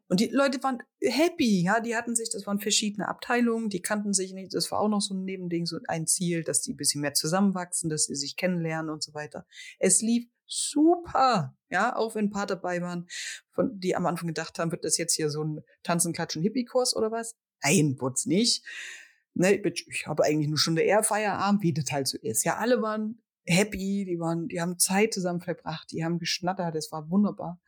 und 0.07 0.19
die 0.19 0.27
Leute 0.27 0.61
waren 0.63 0.79
happy, 1.01 1.61
ja, 1.63 1.79
die 1.79 1.95
hatten 1.95 2.15
sich, 2.15 2.31
das 2.31 2.47
waren 2.47 2.59
verschiedene 2.59 3.07
Abteilungen, 3.07 3.69
die 3.69 3.81
kannten 3.81 4.11
sich 4.11 4.33
nicht, 4.33 4.55
das 4.55 4.71
war 4.71 4.79
auch 4.79 4.89
noch 4.89 4.99
so 4.99 5.13
ein 5.13 5.23
Nebending, 5.23 5.67
so 5.67 5.77
ein 5.87 6.07
Ziel, 6.07 6.43
dass 6.43 6.61
die 6.61 6.73
ein 6.73 6.77
bisschen 6.77 6.99
mehr 6.99 7.13
zusammenwachsen, 7.13 7.91
dass 7.91 8.05
sie 8.05 8.15
sich 8.15 8.35
kennenlernen 8.35 8.89
und 8.89 9.03
so 9.03 9.13
weiter. 9.13 9.45
Es 9.77 10.01
lief 10.01 10.27
super, 10.47 11.55
ja, 11.69 11.95
auch 11.95 12.15
wenn 12.15 12.25
ein 12.25 12.31
paar 12.31 12.47
dabei 12.47 12.81
waren, 12.81 13.07
von, 13.51 13.79
die 13.79 13.95
am 13.95 14.07
Anfang 14.07 14.27
gedacht 14.27 14.57
haben, 14.57 14.71
wird 14.71 14.83
das 14.83 14.97
jetzt 14.97 15.13
hier 15.13 15.29
so 15.29 15.43
ein 15.43 15.61
Tanzen, 15.83 16.11
Klatschen, 16.11 16.41
Hippie-Kurs 16.41 16.95
oder 16.95 17.11
was? 17.11 17.35
Nein, 17.63 17.97
wird's 17.99 18.25
nicht. 18.25 18.65
Ne, 19.35 19.61
ich 19.63 20.07
habe 20.07 20.25
eigentlich 20.25 20.49
nur 20.49 20.57
schon 20.57 20.75
der 20.75 20.85
eher 20.85 21.03
Feierabend, 21.03 21.61
wie 21.61 21.71
das 21.71 21.91
halt 21.91 22.07
so 22.07 22.17
ist. 22.17 22.43
Ja, 22.43 22.57
alle 22.57 22.81
waren 22.81 23.21
happy, 23.45 24.05
die 24.05 24.19
waren, 24.19 24.47
die 24.47 24.61
haben 24.61 24.79
Zeit 24.79 25.13
zusammen 25.13 25.41
verbracht, 25.41 25.91
die 25.91 26.03
haben 26.03 26.19
geschnattert, 26.19 26.75
es 26.75 26.91
war 26.91 27.09
wunderbar. 27.09 27.59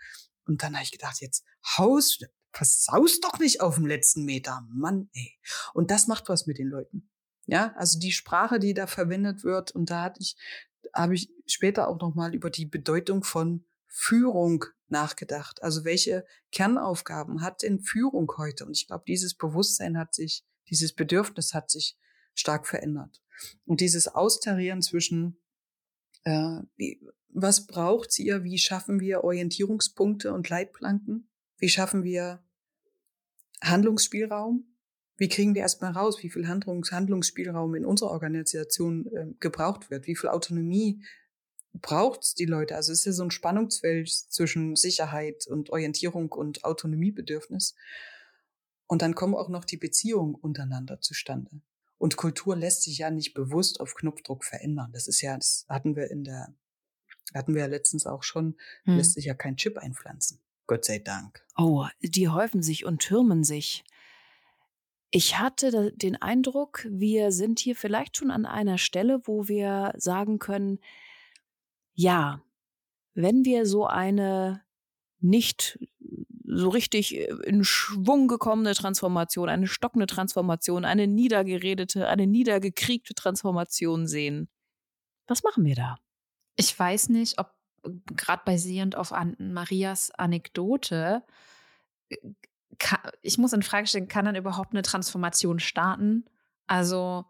Und 0.46 0.62
dann 0.64 0.74
habe 0.74 0.84
ich 0.84 0.92
gedacht, 0.92 1.22
jetzt 1.22 1.46
haus, 1.78 2.20
versaus 2.52 3.20
doch 3.20 3.40
nicht 3.40 3.62
auf 3.62 3.76
dem 3.76 3.86
letzten 3.86 4.26
Meter, 4.26 4.66
Mann, 4.70 5.10
ey. 5.14 5.38
Und 5.74 5.92
das 5.92 6.08
macht 6.08 6.30
was 6.30 6.46
mit 6.46 6.58
den 6.58 6.68
Leuten. 6.68 7.10
Ja, 7.46 7.74
also 7.76 8.00
die 8.00 8.12
Sprache, 8.12 8.60
die 8.60 8.74
da 8.74 8.88
verwendet 8.88 9.44
wird, 9.44 9.72
und 9.72 9.90
da 9.90 10.04
hatte 10.04 10.22
ich, 10.22 10.38
habe 10.94 11.16
ich 11.16 11.30
später 11.46 11.88
auch 11.88 12.00
noch 12.00 12.16
mal 12.16 12.34
über 12.34 12.50
die 12.50 12.66
Bedeutung 12.66 13.24
von 13.24 13.66
Führung 13.88 14.66
nachgedacht. 14.88 15.62
Also 15.62 15.84
welche 15.84 16.26
Kernaufgaben 16.52 17.42
hat 17.42 17.64
denn 17.64 17.82
Führung 17.82 18.32
heute? 18.38 18.66
Und 18.66 18.78
ich 18.78 18.88
glaube, 18.88 19.04
dieses 19.08 19.36
Bewusstsein 19.36 19.98
hat 19.98 20.14
sich, 20.14 20.46
dieses 20.70 20.94
Bedürfnis 20.94 21.54
hat 21.54 21.70
sich 21.70 21.98
stark 22.34 22.68
verändert. 22.68 23.22
Und 23.66 23.82
dieses 23.82 24.08
Austarieren 24.08 24.82
zwischen 24.82 25.43
äh, 26.24 26.60
was 27.30 27.68
braucht's 27.68 28.20
ihr? 28.20 28.44
Wie 28.44 28.58
schaffen 28.58 29.00
wir 29.00 29.24
Orientierungspunkte 29.24 30.34
und 30.34 30.50
Leitplanken? 30.50 31.28
Wie 31.58 31.70
schaffen 31.70 32.04
wir 32.04 32.44
Handlungsspielraum? 33.62 34.66
Wie 35.18 35.30
kriegen 35.30 35.54
wir 35.54 35.62
erstmal 35.62 35.92
raus, 35.92 36.22
wie 36.22 36.30
viel 36.30 36.48
Handlungs 36.48 36.92
Handlungsspielraum 36.92 37.76
in 37.76 37.86
unserer 37.86 38.12
Organisation 38.12 39.08
äh, 39.08 39.28
gebraucht 39.40 39.90
wird? 39.90 40.08
Wie 40.08 40.16
viel 40.16 40.30
Autonomie 40.30 41.04
braucht's 41.74 42.34
die 42.34 42.46
Leute? 42.46 42.76
Also 42.76 42.92
es 42.92 43.00
ist 43.00 43.06
ja 43.06 43.12
so 43.14 43.24
ein 43.24 43.32
Spannungsfeld 43.32 44.10
zwischen 44.10 44.76
Sicherheit 44.76 45.48
und 45.48 45.70
Orientierung 45.70 46.32
und 46.32 46.64
Autonomiebedürfnis. 46.66 47.76
Und 48.88 49.02
dann 49.02 49.16
kommen 49.16 49.36
auch 49.36 49.50
noch 49.50 49.66
die 49.66 49.78
Beziehungen 49.78 50.36
untereinander 50.36 51.00
zustande. 51.00 51.62
Und 52.04 52.18
Kultur 52.18 52.58
lässt 52.58 52.84
sich 52.84 52.98
ja 52.98 53.10
nicht 53.10 53.34
bewusst 53.34 53.80
auf 53.80 53.96
Knopfdruck 53.96 54.44
verändern. 54.44 54.92
Das 54.92 55.08
ist 55.08 55.22
ja, 55.22 55.38
das 55.38 55.66
hatten 55.70 55.96
wir 55.96 56.12
in 56.12 56.26
der, 56.26 56.54
hatten 57.34 57.54
wir 57.54 57.62
ja 57.62 57.68
letztens 57.68 58.06
auch 58.06 58.24
schon, 58.24 58.58
hm. 58.84 58.98
lässt 58.98 59.14
sich 59.14 59.24
ja 59.24 59.34
kein 59.34 59.56
Chip 59.56 59.78
einpflanzen. 59.78 60.42
Gott 60.68 60.84
sei 60.84 61.00
Dank. 61.00 61.48
Oh, 61.56 61.86
die 62.02 62.28
häufen 62.28 62.62
sich 62.62 62.84
und 62.84 63.00
türmen 63.00 63.46
sich. 63.46 63.86
Ich 65.12 65.40
hatte 65.40 65.94
den 65.94 66.22
Eindruck, 66.22 66.86
wir 66.90 67.32
sind 67.32 67.60
hier 67.60 67.74
vielleicht 67.74 68.18
schon 68.18 68.32
an 68.32 68.46
einer 68.46 68.78
Stelle, 68.78 69.22
wo 69.24 69.48
wir 69.48 69.94
sagen 69.96 70.40
können, 70.40 70.80
ja, 71.94 72.44
wenn 73.14 73.46
wir 73.46 73.66
so 73.66 73.88
eine 73.88 74.62
nicht 75.22 75.80
so 76.58 76.70
richtig 76.70 77.16
äh, 77.16 77.34
in 77.46 77.64
Schwung 77.64 78.28
gekommene 78.28 78.74
Transformation, 78.74 79.50
eine 79.50 79.68
stockende 79.68 80.08
Transformation, 80.08 80.86
eine 80.86 81.08
niedergeredete, 81.08 82.08
eine 82.08 82.28
niedergekriegte 82.28 83.14
Transformation 83.14 84.08
sehen. 84.08 84.50
Was 85.28 85.44
machen 85.44 85.66
wir 85.66 85.76
da? 85.76 85.98
Ich 86.56 86.78
weiß 86.78 87.10
nicht, 87.10 87.40
ob 87.40 87.52
äh, 87.84 87.90
gerade 88.16 88.44
basierend 88.46 88.96
auf 88.96 89.14
Marias 89.38 90.12
Anekdote, 90.12 91.24
äh, 92.10 92.18
ich 93.22 93.38
muss 93.38 93.54
in 93.54 93.62
Frage 93.64 93.88
stellen, 93.88 94.08
kann 94.08 94.26
dann 94.26 94.36
überhaupt 94.36 94.74
eine 94.74 94.82
Transformation 94.82 95.60
starten? 95.60 96.26
Also 96.66 97.26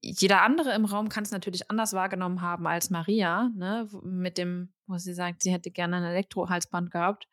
jeder 0.00 0.42
andere 0.42 0.72
im 0.74 0.84
Raum 0.84 1.08
kann 1.08 1.24
es 1.24 1.30
natürlich 1.30 1.70
anders 1.70 1.92
wahrgenommen 1.92 2.40
haben 2.40 2.66
als 2.66 2.90
Maria, 2.90 3.50
ne, 3.54 3.88
mit 4.02 4.38
dem, 4.38 4.72
wo 4.86 4.96
sie 4.98 5.14
sagt, 5.14 5.42
sie 5.42 5.52
hätte 5.52 5.70
gerne 5.70 5.96
ein 5.96 6.04
Elektrohalsband 6.04 6.90
gehabt 6.90 7.28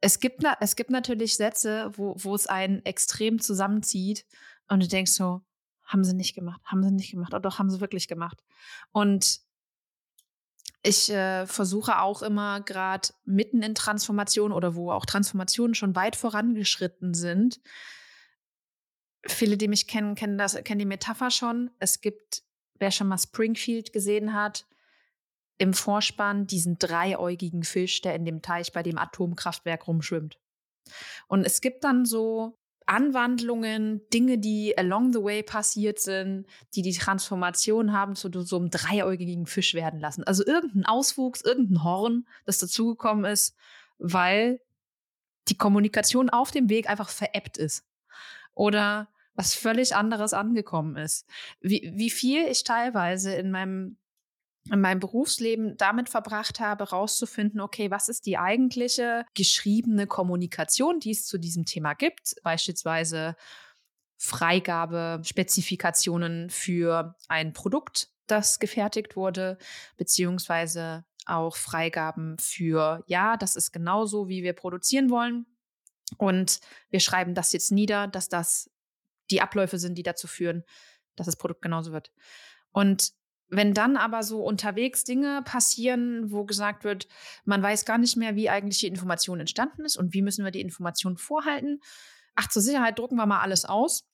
es 0.00 0.20
gibt, 0.20 0.44
es 0.60 0.76
gibt 0.76 0.90
natürlich 0.90 1.36
Sätze, 1.36 1.90
wo, 1.94 2.14
wo 2.18 2.34
es 2.34 2.46
einen 2.46 2.84
extrem 2.84 3.40
zusammenzieht 3.40 4.24
und 4.68 4.82
du 4.82 4.88
denkst 4.88 5.12
so, 5.12 5.42
haben 5.84 6.04
sie 6.04 6.14
nicht 6.14 6.34
gemacht, 6.34 6.60
haben 6.64 6.82
sie 6.82 6.92
nicht 6.92 7.10
gemacht, 7.10 7.32
oder 7.32 7.40
doch, 7.40 7.58
haben 7.58 7.70
sie 7.70 7.80
wirklich 7.80 8.08
gemacht. 8.08 8.42
Und 8.92 9.40
ich 10.82 11.10
äh, 11.10 11.46
versuche 11.46 12.00
auch 12.00 12.22
immer 12.22 12.60
gerade 12.62 13.08
mitten 13.24 13.62
in 13.62 13.74
Transformation 13.74 14.52
oder 14.52 14.74
wo 14.74 14.90
auch 14.92 15.04
Transformationen 15.04 15.74
schon 15.74 15.94
weit 15.94 16.16
vorangeschritten 16.16 17.12
sind. 17.12 17.60
Viele, 19.26 19.58
die 19.58 19.68
mich 19.68 19.86
kennen, 19.86 20.14
kennen 20.14 20.38
das, 20.38 20.54
kennen 20.64 20.78
die 20.78 20.86
Metapher 20.86 21.30
schon. 21.30 21.70
Es 21.78 22.00
gibt, 22.00 22.42
wer 22.78 22.90
schon 22.90 23.08
mal 23.08 23.18
Springfield 23.18 23.92
gesehen 23.92 24.32
hat, 24.32 24.66
im 25.60 25.74
Vorspann 25.74 26.46
diesen 26.46 26.78
dreiäugigen 26.78 27.64
Fisch, 27.64 28.00
der 28.00 28.14
in 28.14 28.24
dem 28.24 28.40
Teich 28.40 28.72
bei 28.72 28.82
dem 28.82 28.96
Atomkraftwerk 28.96 29.86
rumschwimmt. 29.86 30.38
Und 31.28 31.44
es 31.44 31.60
gibt 31.60 31.84
dann 31.84 32.06
so 32.06 32.58
Anwandlungen, 32.86 34.00
Dinge, 34.08 34.38
die 34.38 34.76
along 34.78 35.12
the 35.12 35.22
way 35.22 35.42
passiert 35.42 36.00
sind, 36.00 36.46
die 36.74 36.80
die 36.80 36.94
Transformation 36.94 37.92
haben 37.92 38.16
zu 38.16 38.30
so 38.42 38.56
einem 38.56 38.70
dreiäugigen 38.70 39.44
Fisch 39.44 39.74
werden 39.74 40.00
lassen. 40.00 40.24
Also 40.24 40.46
irgendein 40.46 40.86
Auswuchs, 40.86 41.42
irgendein 41.42 41.84
Horn, 41.84 42.26
das 42.46 42.56
dazugekommen 42.56 43.26
ist, 43.26 43.54
weil 43.98 44.62
die 45.48 45.58
Kommunikation 45.58 46.30
auf 46.30 46.52
dem 46.52 46.70
Weg 46.70 46.88
einfach 46.88 47.10
veräppt 47.10 47.58
ist. 47.58 47.84
Oder 48.54 49.08
was 49.34 49.54
völlig 49.54 49.94
anderes 49.94 50.32
angekommen 50.32 50.96
ist. 50.96 51.26
Wie, 51.60 51.92
wie 51.94 52.10
viel 52.10 52.46
ich 52.46 52.64
teilweise 52.64 53.34
in 53.34 53.50
meinem 53.50 53.98
in 54.68 54.80
meinem 54.80 54.98
Berufsleben 55.00 55.76
damit 55.76 56.08
verbracht 56.08 56.60
habe, 56.60 56.84
herauszufinden, 56.84 57.60
okay, 57.60 57.90
was 57.90 58.08
ist 58.08 58.24
die 58.26 58.38
eigentliche 58.38 59.24
geschriebene 59.34 60.06
Kommunikation, 60.06 61.00
die 61.00 61.10
es 61.12 61.26
zu 61.26 61.38
diesem 61.38 61.64
Thema 61.64 61.94
gibt, 61.94 62.34
beispielsweise 62.42 63.34
Freigabespezifikationen 64.18 66.50
für 66.50 67.16
ein 67.28 67.54
Produkt, 67.54 68.10
das 68.26 68.58
gefertigt 68.58 69.16
wurde, 69.16 69.56
beziehungsweise 69.96 71.04
auch 71.26 71.56
Freigaben 71.56 72.36
für, 72.38 73.02
ja, 73.06 73.36
das 73.36 73.56
ist 73.56 73.72
genauso, 73.72 74.28
wie 74.28 74.42
wir 74.42 74.52
produzieren 74.52 75.10
wollen. 75.10 75.46
Und 76.18 76.60
wir 76.90 77.00
schreiben 77.00 77.34
das 77.34 77.52
jetzt 77.52 77.72
nieder, 77.72 78.08
dass 78.08 78.28
das 78.28 78.70
die 79.30 79.40
Abläufe 79.40 79.78
sind, 79.78 79.96
die 79.96 80.02
dazu 80.02 80.26
führen, 80.26 80.64
dass 81.16 81.26
das 81.26 81.36
Produkt 81.36 81.62
genauso 81.62 81.92
wird. 81.92 82.12
Und 82.72 83.12
wenn 83.50 83.74
dann 83.74 83.96
aber 83.96 84.22
so 84.22 84.42
unterwegs 84.42 85.04
Dinge 85.04 85.42
passieren, 85.44 86.30
wo 86.30 86.44
gesagt 86.44 86.84
wird, 86.84 87.08
man 87.44 87.62
weiß 87.62 87.84
gar 87.84 87.98
nicht 87.98 88.16
mehr, 88.16 88.36
wie 88.36 88.48
eigentlich 88.48 88.78
die 88.78 88.86
Information 88.86 89.40
entstanden 89.40 89.84
ist 89.84 89.96
und 89.96 90.14
wie 90.14 90.22
müssen 90.22 90.44
wir 90.44 90.52
die 90.52 90.60
Information 90.60 91.16
vorhalten. 91.16 91.80
Ach, 92.36 92.48
zur 92.48 92.62
Sicherheit 92.62 92.98
drucken 92.98 93.16
wir 93.16 93.26
mal 93.26 93.40
alles 93.40 93.64
aus 93.64 94.10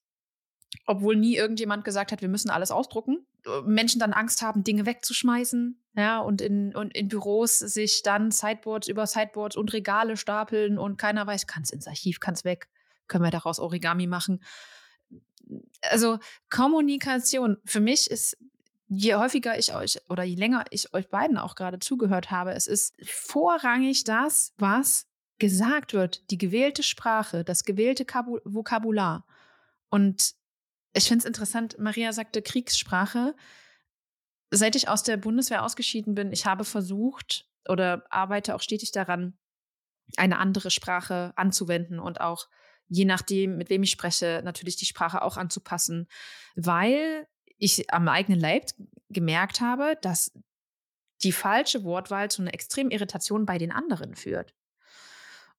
obwohl 0.87 1.17
nie 1.17 1.37
irgendjemand 1.37 1.85
gesagt 1.85 2.13
hat, 2.13 2.21
wir 2.21 2.29
müssen 2.29 2.51
alles 2.51 2.71
ausdrucken. 2.71 3.27
Menschen 3.65 4.01
dann 4.01 4.13
Angst 4.13 4.43
haben, 4.43 4.65
Dinge 4.65 4.87
wegzuschmeißen, 4.87 5.81
ja, 5.95 6.19
und 6.19 6.41
in, 6.41 6.75
und 6.75 6.95
in 6.95 7.09
Büros 7.09 7.59
sich 7.59 8.03
dann 8.03 8.31
Sideboards 8.31 8.89
über 8.89 9.07
Sideboards 9.07 9.57
und 9.57 9.73
Regale 9.73 10.17
stapeln 10.17 10.79
und 10.79 10.97
keiner 10.99 11.27
weiß, 11.27 11.47
kann 11.47 11.63
es 11.63 11.71
ins 11.71 11.87
Archiv, 11.87 12.21
kann 12.21 12.35
es 12.35 12.45
weg, 12.45 12.69
können 13.07 13.25
wir 13.25 13.31
daraus 13.31 13.61
Origami 13.61 14.07
machen. 14.07 14.43
Also 15.83 16.19
Kommunikation, 16.51 17.59
für 17.65 17.81
mich 17.81 18.11
ist, 18.11 18.37
je 18.89 19.15
häufiger 19.17 19.59
ich 19.59 19.75
euch 19.75 19.99
oder 20.09 20.23
je 20.23 20.37
länger 20.37 20.65
ich 20.71 20.93
euch 20.95 21.09
beiden 21.09 21.39
auch 21.39 21.55
gerade 21.55 21.79
zugehört 21.79 22.31
habe, 22.31 22.53
es 22.53 22.67
ist 22.67 22.95
vorrangig 23.05 24.05
das, 24.05 24.53
was 24.59 25.07
gesagt 25.39 25.93
wird, 25.93 26.31
die 26.31 26.39
gewählte 26.39 26.83
Sprache, 26.83 27.45
das 27.45 27.65
gewählte 27.65 28.07
Vokabular. 28.45 29.27
Und 29.91 30.35
ich 30.95 31.09
finde 31.09 31.21
es 31.21 31.27
interessant, 31.27 31.79
Maria 31.79 32.13
sagte 32.13 32.41
Kriegssprache. 32.41 33.35
Seit 34.51 34.77
ich 34.77 34.89
aus 34.89 35.03
der 35.03 35.17
Bundeswehr 35.17 35.65
ausgeschieden 35.65 36.15
bin, 36.15 36.33
ich 36.33 36.47
habe 36.47 36.65
versucht 36.65 37.47
oder 37.69 38.05
arbeite 38.11 38.55
auch 38.55 38.63
stetig 38.63 38.93
daran, 38.93 39.37
eine 40.17 40.39
andere 40.39 40.71
Sprache 40.71 41.33
anzuwenden 41.35 41.99
und 41.99 42.21
auch 42.21 42.49
je 42.89 43.05
nachdem, 43.05 43.57
mit 43.57 43.69
wem 43.69 43.83
ich 43.83 43.91
spreche, 43.91 44.41
natürlich 44.45 44.77
die 44.77 44.87
Sprache 44.87 45.23
auch 45.23 45.37
anzupassen, 45.37 46.07
weil 46.55 47.27
ich 47.59 47.93
am 47.93 48.09
eigenen 48.09 48.41
Leib 48.41 48.67
gemerkt 49.09 49.61
habe, 49.61 49.97
dass 50.03 50.33
die 51.23 51.33
falsche 51.33 51.85
Wortwahl 51.85 52.31
zu 52.31 52.43
einer 52.43 52.55
extremen 52.55 52.91
Irritation 52.91 53.47
bei 53.47 53.59
den 53.59 53.73
anderen 53.73 54.15
führt. 54.15 54.55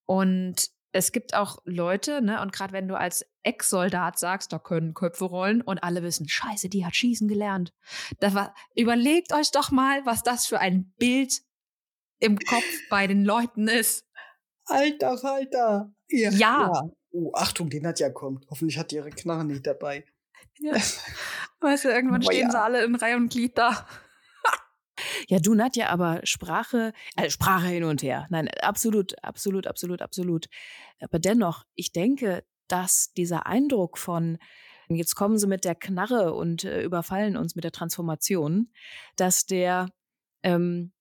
Und 0.06 0.70
es 0.92 1.12
gibt 1.12 1.34
auch 1.34 1.58
Leute, 1.64 2.22
ne, 2.22 2.40
und 2.40 2.52
gerade 2.52 2.72
wenn 2.72 2.88
du 2.88 2.98
als 2.98 3.26
Ex-Soldat 3.42 4.18
sagst, 4.18 4.52
da 4.52 4.58
können 4.58 4.94
Köpfe 4.94 5.26
rollen 5.26 5.60
und 5.60 5.82
alle 5.82 6.02
wissen, 6.02 6.28
scheiße, 6.28 6.68
die 6.68 6.86
hat 6.86 6.96
schießen 6.96 7.28
gelernt. 7.28 7.72
Das 8.20 8.34
war, 8.34 8.54
überlegt 8.74 9.32
euch 9.32 9.50
doch 9.50 9.70
mal, 9.70 10.04
was 10.06 10.22
das 10.22 10.46
für 10.46 10.60
ein 10.60 10.92
Bild 10.98 11.42
im 12.20 12.38
Kopf 12.38 12.64
bei 12.88 13.06
den 13.06 13.24
Leuten 13.24 13.68
ist. 13.68 14.06
Alter, 14.66 15.22
Alter. 15.22 15.92
Ja. 16.08 16.30
ja. 16.30 16.90
Oh, 17.10 17.32
Achtung, 17.34 17.70
die 17.70 17.80
Nadja 17.80 18.10
kommt. 18.10 18.46
Hoffentlich 18.50 18.78
hat 18.78 18.90
die 18.90 18.96
ihre 18.96 19.10
Knarre 19.10 19.44
nicht 19.44 19.66
dabei. 19.66 20.04
Ja. 20.58 20.74
Weißt 21.60 21.84
du, 21.84 21.88
irgendwann 21.88 22.20
Boah, 22.20 22.32
stehen 22.32 22.46
ja. 22.46 22.50
sie 22.50 22.60
alle 22.60 22.84
in 22.84 22.94
Reihe 22.94 23.16
und 23.16 23.30
Glied 23.30 23.58
da. 23.58 23.86
Ja, 25.28 25.38
du 25.38 25.54
Nadja, 25.54 25.90
aber 25.90 26.20
Sprache, 26.24 26.92
äh, 27.16 27.30
Sprache 27.30 27.68
hin 27.68 27.84
und 27.84 28.02
her. 28.02 28.26
Nein, 28.30 28.48
absolut, 28.62 29.22
absolut, 29.22 29.66
absolut, 29.66 30.02
absolut. 30.02 30.46
Aber 31.00 31.18
dennoch, 31.18 31.64
ich 31.74 31.92
denke, 31.92 32.44
dass 32.66 33.12
dieser 33.16 33.46
Eindruck 33.46 33.98
von 33.98 34.38
jetzt 34.88 35.14
kommen 35.14 35.38
sie 35.38 35.46
mit 35.46 35.64
der 35.64 35.74
Knarre 35.74 36.32
und 36.34 36.64
äh, 36.64 36.82
überfallen 36.82 37.36
uns 37.36 37.54
mit 37.54 37.64
der 37.64 37.72
Transformation, 37.72 38.72
dass 39.16 39.44
der 39.44 39.88
ähm, 40.42 40.92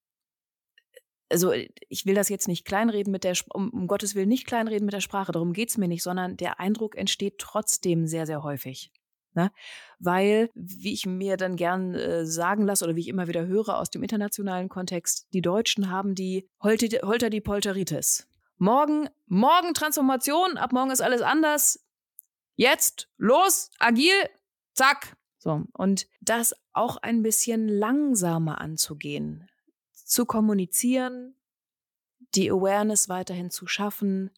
also 1.29 1.51
ich 1.51 2.05
will 2.05 2.15
das 2.15 2.29
jetzt 2.29 2.47
nicht 2.47 2.65
kleinreden 2.65 3.11
mit 3.11 3.23
der, 3.23 3.35
um, 3.53 3.69
um 3.69 3.87
Gottes 3.87 4.15
Willen 4.15 4.29
nicht 4.29 4.47
kleinreden 4.47 4.85
mit 4.85 4.93
der 4.93 5.01
Sprache, 5.01 5.31
darum 5.31 5.53
geht's 5.53 5.77
mir 5.77 5.87
nicht, 5.87 6.03
sondern 6.03 6.37
der 6.37 6.59
Eindruck 6.59 6.95
entsteht 6.95 7.37
trotzdem 7.37 8.07
sehr, 8.07 8.25
sehr 8.25 8.43
häufig. 8.43 8.91
Ne? 9.37 9.51
Weil, 9.99 10.49
wie 10.55 10.93
ich 10.93 11.05
mir 11.05 11.37
dann 11.37 11.57
gern 11.57 11.93
äh, 11.93 12.25
sagen 12.25 12.65
lasse 12.65 12.83
oder 12.83 12.95
wie 12.95 13.01
ich 13.01 13.07
immer 13.07 13.27
wieder 13.27 13.45
höre 13.45 13.77
aus 13.77 13.91
dem 13.91 14.01
internationalen 14.01 14.67
Kontext, 14.67 15.27
die 15.31 15.43
Deutschen 15.43 15.91
haben 15.91 16.15
die 16.15 16.49
Holter, 16.59 17.07
Holter 17.07 17.29
die 17.29 17.39
Polteritis. 17.39 18.27
Morgen, 18.57 19.09
morgen 19.27 19.75
Transformation, 19.75 20.57
ab 20.57 20.73
morgen 20.73 20.89
ist 20.89 21.01
alles 21.01 21.21
anders. 21.21 21.85
Jetzt, 22.55 23.09
los, 23.17 23.69
agil, 23.77 24.15
zack. 24.73 25.15
So, 25.37 25.65
und 25.73 26.07
das 26.21 26.55
auch 26.73 26.97
ein 26.97 27.21
bisschen 27.21 27.67
langsamer 27.67 28.59
anzugehen, 28.59 29.47
zu 29.93 30.25
kommunizieren, 30.25 31.35
die 32.33 32.49
Awareness 32.49 33.07
weiterhin 33.07 33.51
zu 33.51 33.67
schaffen, 33.67 34.31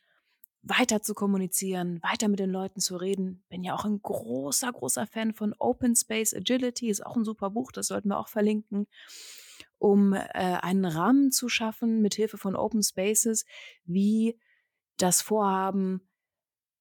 weiter 0.61 1.01
zu 1.01 1.13
kommunizieren, 1.13 2.01
weiter 2.03 2.27
mit 2.27 2.39
den 2.39 2.49
Leuten 2.49 2.79
zu 2.79 2.97
reden. 2.97 3.43
Bin 3.49 3.63
ja 3.63 3.75
auch 3.75 3.85
ein 3.85 4.01
großer, 4.01 4.71
großer 4.71 5.07
Fan 5.07 5.33
von 5.33 5.53
Open 5.57 5.95
Space 5.95 6.33
Agility, 6.33 6.89
ist 6.89 7.05
auch 7.05 7.15
ein 7.15 7.25
super 7.25 7.49
Buch, 7.49 7.71
das 7.71 7.87
sollten 7.87 8.09
wir 8.09 8.19
auch 8.19 8.27
verlinken, 8.27 8.87
um 9.77 10.13
äh, 10.13 10.23
einen 10.33 10.85
Rahmen 10.85 11.31
zu 11.31 11.49
schaffen 11.49 12.01
mit 12.01 12.15
Hilfe 12.15 12.37
von 12.37 12.55
Open 12.55 12.83
Spaces, 12.83 13.45
wie 13.85 14.37
das 14.97 15.21
Vorhaben 15.21 16.09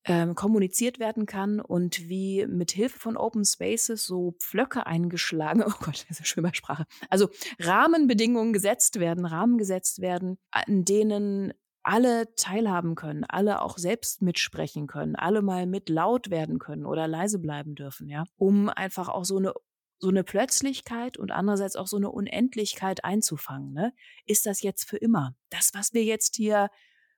ähm, 0.05 0.35
kommuniziert 0.35 0.99
werden 0.99 1.27
kann 1.27 1.61
und 1.61 2.09
wie 2.09 2.47
mit 2.47 2.73
Hilfe 2.73 2.99
von 2.99 3.17
Open 3.17 3.45
Spaces 3.45 4.05
so 4.05 4.35
Pflöcke 4.41 4.87
eingeschlagen, 4.87 5.63
oh 5.67 5.73
Gott, 5.81 6.07
das 6.09 6.11
ist 6.11 6.21
eine 6.21 6.27
schöne 6.27 6.55
Sprache, 6.55 6.87
also 7.11 7.29
Rahmenbedingungen 7.61 8.53
gesetzt 8.53 8.99
werden, 8.99 9.25
Rahmen 9.25 9.59
gesetzt 9.59 10.01
werden, 10.01 10.39
an 10.51 10.85
denen 10.85 11.53
alle 11.89 12.35
teilhaben 12.35 12.97
können, 12.97 13.25
alle 13.25 13.63
auch 13.63 13.79
selbst 13.79 14.21
mitsprechen 14.21 14.87
können, 14.87 15.17
alle 15.17 15.41
mal 15.41 15.65
mit 15.65 15.89
laut 15.89 16.29
werden 16.29 16.59
können 16.59 16.85
oder 16.85 17.09
leise 17.09 17.39
bleiben 17.39 17.75
dürfen, 17.75 18.11
ja, 18.11 18.25
um 18.37 18.69
einfach 18.69 19.09
auch 19.09 19.25
so 19.25 19.39
eine 19.39 19.55
so 19.99 20.11
eine 20.11 20.23
Plötzlichkeit 20.23 21.17
und 21.17 21.33
andererseits 21.33 21.75
auch 21.75 21.87
so 21.89 21.97
eine 21.97 22.11
Unendlichkeit 22.11 23.05
einzufangen. 23.05 23.73
Ne? 23.73 23.93
Ist 24.27 24.47
das 24.47 24.63
jetzt 24.63 24.85
für 24.85 24.99
immer? 24.99 25.35
Das, 25.51 25.71
was 25.75 25.93
wir 25.93 26.05
jetzt 26.05 26.37
hier, 26.37 26.69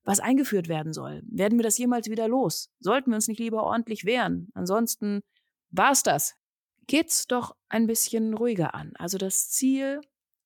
was 0.02 0.18
eingeführt 0.18 0.68
werden 0.68 0.94
soll, 0.94 1.20
werden 1.26 1.58
wir 1.58 1.62
das 1.62 1.76
jemals 1.76 2.08
wieder 2.08 2.26
los? 2.26 2.70
Sollten 2.78 3.10
wir 3.10 3.16
uns 3.16 3.28
nicht 3.28 3.40
lieber 3.40 3.64
ordentlich 3.64 4.06
wehren? 4.06 4.48
Ansonsten 4.54 5.20
war's 5.70 6.02
das. 6.02 6.36
Geht's 6.86 7.26
doch 7.26 7.54
ein 7.68 7.86
bisschen 7.86 8.32
ruhiger 8.32 8.74
an. 8.74 8.92
Also 8.94 9.18
das 9.18 9.50
Ziel 9.50 10.00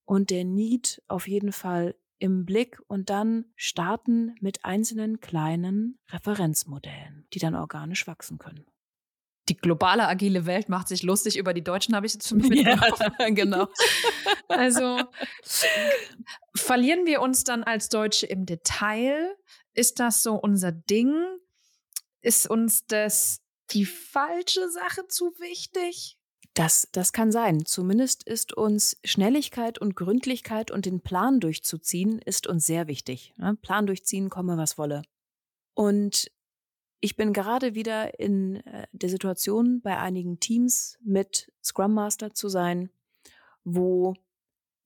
und 0.04 0.30
der 0.30 0.44
Need 0.44 1.02
auf 1.06 1.28
jeden 1.28 1.52
Fall 1.52 1.94
im 2.24 2.46
Blick 2.46 2.80
und 2.86 3.10
dann 3.10 3.44
starten 3.54 4.34
mit 4.40 4.64
einzelnen 4.64 5.20
kleinen 5.20 5.98
Referenzmodellen, 6.08 7.28
die 7.34 7.38
dann 7.38 7.54
organisch 7.54 8.06
wachsen 8.06 8.38
können. 8.38 8.64
Die 9.50 9.56
globale 9.58 10.08
agile 10.08 10.46
Welt 10.46 10.70
macht 10.70 10.88
sich 10.88 11.02
lustig 11.02 11.36
über 11.36 11.52
die 11.52 11.62
Deutschen, 11.62 11.94
habe 11.94 12.06
ich 12.06 12.14
jetzt 12.14 12.26
schon 12.30 12.38
mitbekommen. 12.38 12.80
Ja, 13.18 13.28
genau. 13.28 13.68
also 14.48 15.00
verlieren 16.56 17.04
wir 17.04 17.20
uns 17.20 17.44
dann 17.44 17.62
als 17.62 17.90
Deutsche 17.90 18.24
im 18.24 18.46
Detail? 18.46 19.36
Ist 19.74 20.00
das 20.00 20.22
so 20.22 20.36
unser 20.36 20.72
Ding? 20.72 21.12
Ist 22.22 22.48
uns 22.48 22.86
das 22.86 23.42
die 23.72 23.84
falsche 23.84 24.70
Sache 24.70 25.08
zu 25.08 25.26
wichtig? 25.40 26.16
Das, 26.54 26.88
das 26.92 27.12
kann 27.12 27.32
sein. 27.32 27.64
Zumindest 27.66 28.22
ist 28.22 28.52
uns 28.52 28.96
Schnelligkeit 29.04 29.78
und 29.78 29.96
Gründlichkeit 29.96 30.70
und 30.70 30.86
den 30.86 31.00
Plan 31.00 31.40
durchzuziehen, 31.40 32.20
ist 32.20 32.46
uns 32.46 32.64
sehr 32.64 32.86
wichtig. 32.86 33.34
Ne? 33.36 33.56
Plan 33.60 33.86
durchziehen, 33.86 34.30
komme 34.30 34.56
was 34.56 34.78
wolle. 34.78 35.02
Und 35.74 36.30
ich 37.00 37.16
bin 37.16 37.32
gerade 37.32 37.74
wieder 37.74 38.20
in 38.20 38.56
äh, 38.66 38.86
der 38.92 39.08
Situation, 39.08 39.80
bei 39.82 39.98
einigen 39.98 40.38
Teams 40.38 40.96
mit 41.02 41.52
Scrum 41.62 41.92
Master 41.92 42.32
zu 42.32 42.48
sein, 42.48 42.88
wo 43.64 44.14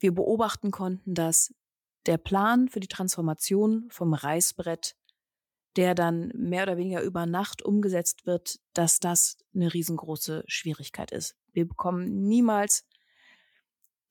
wir 0.01 0.15
beobachten 0.15 0.71
konnten, 0.71 1.15
dass 1.15 1.55
der 2.07 2.17
Plan 2.17 2.69
für 2.69 2.81
die 2.81 2.89
Transformation 2.89 3.91
vom 3.91 4.15
Reißbrett 4.15 4.97
der 5.79 5.95
dann 5.95 6.33
mehr 6.35 6.65
oder 6.65 6.77
weniger 6.77 7.03
über 7.03 7.25
Nacht 7.25 7.63
umgesetzt 7.63 8.27
wird, 8.27 8.59
dass 8.73 8.99
das 8.99 9.37
eine 9.55 9.73
riesengroße 9.73 10.43
Schwierigkeit 10.49 11.13
ist. 11.13 11.37
Wir 11.53 11.67
bekommen 11.67 12.29
niemals 12.29 12.87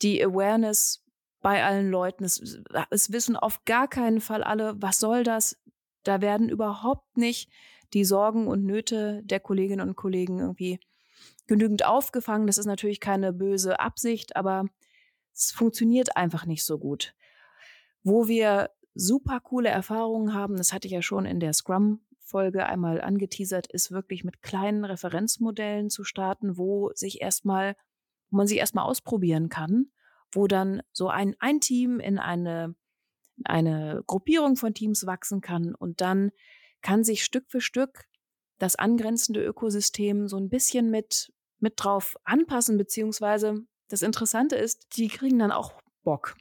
die 0.01 0.23
Awareness 0.23 1.03
bei 1.41 1.63
allen 1.63 1.89
Leuten. 1.89 2.23
Es, 2.23 2.59
es 2.89 3.11
wissen 3.11 3.35
auf 3.35 3.63
gar 3.65 3.87
keinen 3.87 4.21
Fall 4.21 4.43
alle, 4.43 4.81
was 4.81 4.99
soll 4.99 5.23
das? 5.23 5.59
Da 6.03 6.21
werden 6.21 6.49
überhaupt 6.49 7.17
nicht 7.17 7.49
die 7.93 8.05
Sorgen 8.05 8.47
und 8.47 8.65
Nöte 8.65 9.21
der 9.23 9.39
Kolleginnen 9.39 9.87
und 9.87 9.95
Kollegen 9.95 10.39
irgendwie 10.39 10.79
genügend 11.47 11.85
aufgefangen. 11.85 12.47
Das 12.47 12.57
ist 12.57 12.65
natürlich 12.65 12.99
keine 12.99 13.33
böse 13.33 13.79
Absicht, 13.79 14.35
aber 14.35 14.65
es 15.33 15.51
funktioniert 15.51 16.17
einfach 16.17 16.45
nicht 16.45 16.65
so 16.65 16.77
gut. 16.77 17.13
Wo 18.03 18.27
wir 18.27 18.71
super 18.93 19.39
coole 19.39 19.69
Erfahrungen 19.69 20.33
haben. 20.33 20.57
Das 20.57 20.73
hatte 20.73 20.87
ich 20.87 20.93
ja 20.93 21.01
schon 21.01 21.25
in 21.25 21.39
der 21.39 21.53
Scrum 21.53 22.01
Folge 22.27 22.65
einmal 22.65 23.01
angeteasert, 23.01 23.67
ist 23.67 23.91
wirklich 23.91 24.23
mit 24.23 24.41
kleinen 24.41 24.83
Referenzmodellen 24.83 25.89
zu 25.89 26.03
starten, 26.03 26.57
wo 26.57 26.91
sich 26.93 27.21
erstmal, 27.21 27.75
wo 28.29 28.37
man 28.37 28.47
sich 28.47 28.57
erstmal 28.57 28.85
ausprobieren 28.85 29.49
kann, 29.49 29.91
wo 30.31 30.47
dann 30.47 30.81
so 30.91 31.07
ein, 31.07 31.35
ein 31.39 31.61
Team 31.61 31.99
in 31.99 32.19
eine, 32.19 32.75
eine 33.45 34.03
Gruppierung 34.05 34.57
von 34.57 34.73
Teams 34.73 35.05
wachsen 35.05 35.41
kann 35.41 35.73
und 35.73 36.01
dann 36.01 36.31
kann 36.81 37.03
sich 37.03 37.23
Stück 37.23 37.45
für 37.49 37.61
Stück 37.61 38.05
das 38.59 38.75
angrenzende 38.75 39.43
Ökosystem 39.43 40.27
so 40.27 40.37
ein 40.37 40.49
bisschen 40.49 40.89
mit, 40.91 41.31
mit 41.59 41.73
drauf 41.77 42.17
anpassen, 42.23 42.77
beziehungsweise 42.77 43.61
das 43.87 44.01
Interessante 44.01 44.55
ist, 44.57 44.97
die 44.97 45.07
kriegen 45.07 45.39
dann 45.39 45.51
auch 45.51 45.73
Bock. 46.03 46.35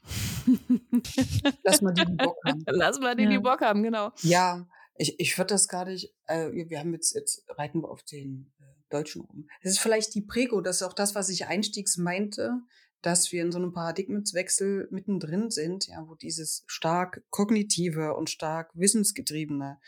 Lass 1.64 1.82
mal 1.82 1.92
die, 1.92 2.04
die 2.06 2.12
Bock 2.16 2.36
haben. 2.44 2.64
Lass 2.66 3.00
mal 3.00 3.16
die, 3.16 3.24
Ja. 3.24 3.30
die 3.30 3.38
Bock 3.38 3.60
haben, 3.60 3.82
genau. 3.82 4.12
Ja, 4.22 4.66
ich, 4.98 5.18
ich 5.20 5.36
würde 5.38 5.54
das 5.54 5.68
gar 5.68 5.84
nicht, 5.84 6.14
äh, 6.26 6.50
wir 6.52 6.78
haben 6.78 6.92
jetzt, 6.92 7.14
jetzt 7.14 7.44
reiten 7.48 7.82
wir 7.82 7.90
auf 7.90 8.02
den 8.02 8.52
äh, 8.60 8.64
Deutschen 8.90 9.22
rum. 9.22 9.48
Das 9.62 9.72
ist 9.72 9.78
vielleicht 9.78 10.14
die 10.14 10.22
Prego, 10.22 10.60
das 10.60 10.76
ist 10.76 10.82
auch 10.82 10.92
das, 10.92 11.14
was 11.14 11.28
ich 11.28 11.46
einstiegs 11.46 11.96
meinte, 11.96 12.60
dass 13.02 13.30
wir 13.30 13.42
in 13.42 13.52
so 13.52 13.58
einem 13.58 13.72
Paradigmenwechsel 13.72 14.88
mittendrin 14.90 15.50
sind, 15.50 15.86
ja, 15.86 16.04
wo 16.08 16.14
dieses 16.14 16.64
stark 16.66 17.22
kognitive 17.30 18.14
und 18.14 18.30
stark 18.30 18.70
wissensgetriebene, 18.74 19.78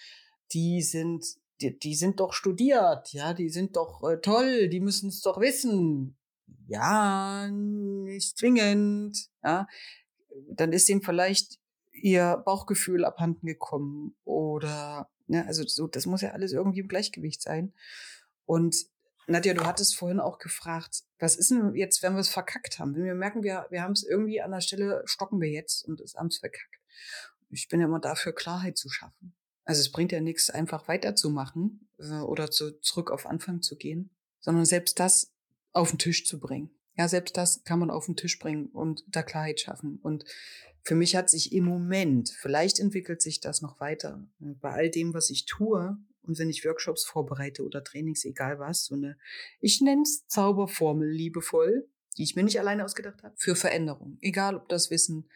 die 0.52 0.82
sind, 0.82 1.24
die, 1.60 1.78
die 1.78 1.94
sind 1.94 2.20
doch 2.20 2.32
studiert, 2.32 3.12
ja, 3.12 3.34
die 3.34 3.48
sind 3.48 3.76
doch 3.76 4.02
äh, 4.08 4.20
toll, 4.20 4.68
die 4.68 4.80
müssen 4.80 5.08
es 5.08 5.20
doch 5.20 5.40
wissen. 5.40 6.16
Ja, 6.66 7.48
nicht 7.48 8.36
zwingend, 8.38 9.30
ja. 9.42 9.66
Dann 10.52 10.72
ist 10.72 10.88
ihm 10.88 11.02
vielleicht 11.02 11.58
ihr 12.02 12.42
Bauchgefühl 12.44 13.04
abhanden 13.04 13.46
gekommen 13.46 14.16
oder 14.24 15.10
ne, 15.26 15.46
also 15.46 15.64
so, 15.66 15.86
das 15.86 16.06
muss 16.06 16.22
ja 16.22 16.32
alles 16.32 16.52
irgendwie 16.52 16.80
im 16.80 16.88
Gleichgewicht 16.88 17.42
sein. 17.42 17.72
Und 18.44 18.76
Nadja, 19.26 19.52
du 19.52 19.64
hattest 19.64 19.94
vorhin 19.96 20.20
auch 20.20 20.38
gefragt, 20.38 21.02
was 21.18 21.36
ist 21.36 21.50
denn 21.50 21.74
jetzt, 21.74 22.02
wenn 22.02 22.14
wir 22.14 22.20
es 22.20 22.30
verkackt 22.30 22.78
haben? 22.78 22.94
Wenn 22.94 23.04
wir 23.04 23.14
merken, 23.14 23.42
wir, 23.42 23.66
wir 23.70 23.82
haben 23.82 23.92
es 23.92 24.02
irgendwie 24.02 24.40
an 24.40 24.52
der 24.52 24.62
Stelle, 24.62 25.02
stocken 25.04 25.40
wir 25.40 25.50
jetzt 25.50 25.84
und 25.86 26.00
es 26.00 26.14
haben 26.14 26.28
es 26.28 26.38
verkackt. 26.38 26.80
Ich 27.50 27.68
bin 27.68 27.80
ja 27.80 27.86
immer 27.86 28.00
dafür, 28.00 28.34
Klarheit 28.34 28.78
zu 28.78 28.88
schaffen. 28.88 29.34
Also 29.64 29.82
es 29.82 29.92
bringt 29.92 30.12
ja 30.12 30.20
nichts, 30.20 30.48
einfach 30.48 30.88
weiterzumachen 30.88 31.90
äh, 31.98 32.20
oder 32.20 32.50
zu, 32.50 32.80
zurück 32.80 33.10
auf 33.10 33.26
Anfang 33.26 33.60
zu 33.60 33.76
gehen, 33.76 34.16
sondern 34.40 34.64
selbst 34.64 34.98
das 34.98 35.34
auf 35.72 35.90
den 35.90 35.98
Tisch 35.98 36.24
zu 36.24 36.40
bringen. 36.40 36.70
Ja, 36.98 37.08
selbst 37.08 37.36
das 37.36 37.62
kann 37.62 37.78
man 37.78 37.90
auf 37.90 38.06
den 38.06 38.16
Tisch 38.16 38.38
bringen 38.38 38.66
und 38.66 39.04
da 39.06 39.22
Klarheit 39.22 39.60
schaffen. 39.60 40.00
Und 40.02 40.24
für 40.82 40.96
mich 40.96 41.14
hat 41.14 41.30
sich 41.30 41.52
im 41.52 41.64
Moment, 41.64 42.30
vielleicht 42.30 42.80
entwickelt 42.80 43.22
sich 43.22 43.40
das 43.40 43.62
noch 43.62 43.78
weiter, 43.78 44.26
äh, 44.40 44.54
bei 44.60 44.72
all 44.72 44.90
dem, 44.90 45.14
was 45.14 45.30
ich 45.30 45.46
tue 45.46 45.96
und 46.22 46.38
wenn 46.38 46.50
ich 46.50 46.64
Workshops 46.64 47.04
vorbereite 47.04 47.64
oder 47.64 47.84
Trainings, 47.84 48.24
egal 48.24 48.58
was, 48.58 48.84
so 48.84 48.96
eine, 48.96 49.16
ich 49.60 49.80
nenne 49.80 50.02
es 50.02 50.26
Zauberformel 50.26 51.08
liebevoll, 51.08 51.88
die 52.16 52.24
ich 52.24 52.34
mir 52.34 52.42
nicht 52.42 52.58
alleine 52.58 52.84
ausgedacht 52.84 53.22
habe, 53.22 53.34
für 53.38 53.54
Veränderung. 53.54 54.18
Egal, 54.20 54.56
ob 54.56 54.68
das 54.68 54.90
Wissen 54.90 55.28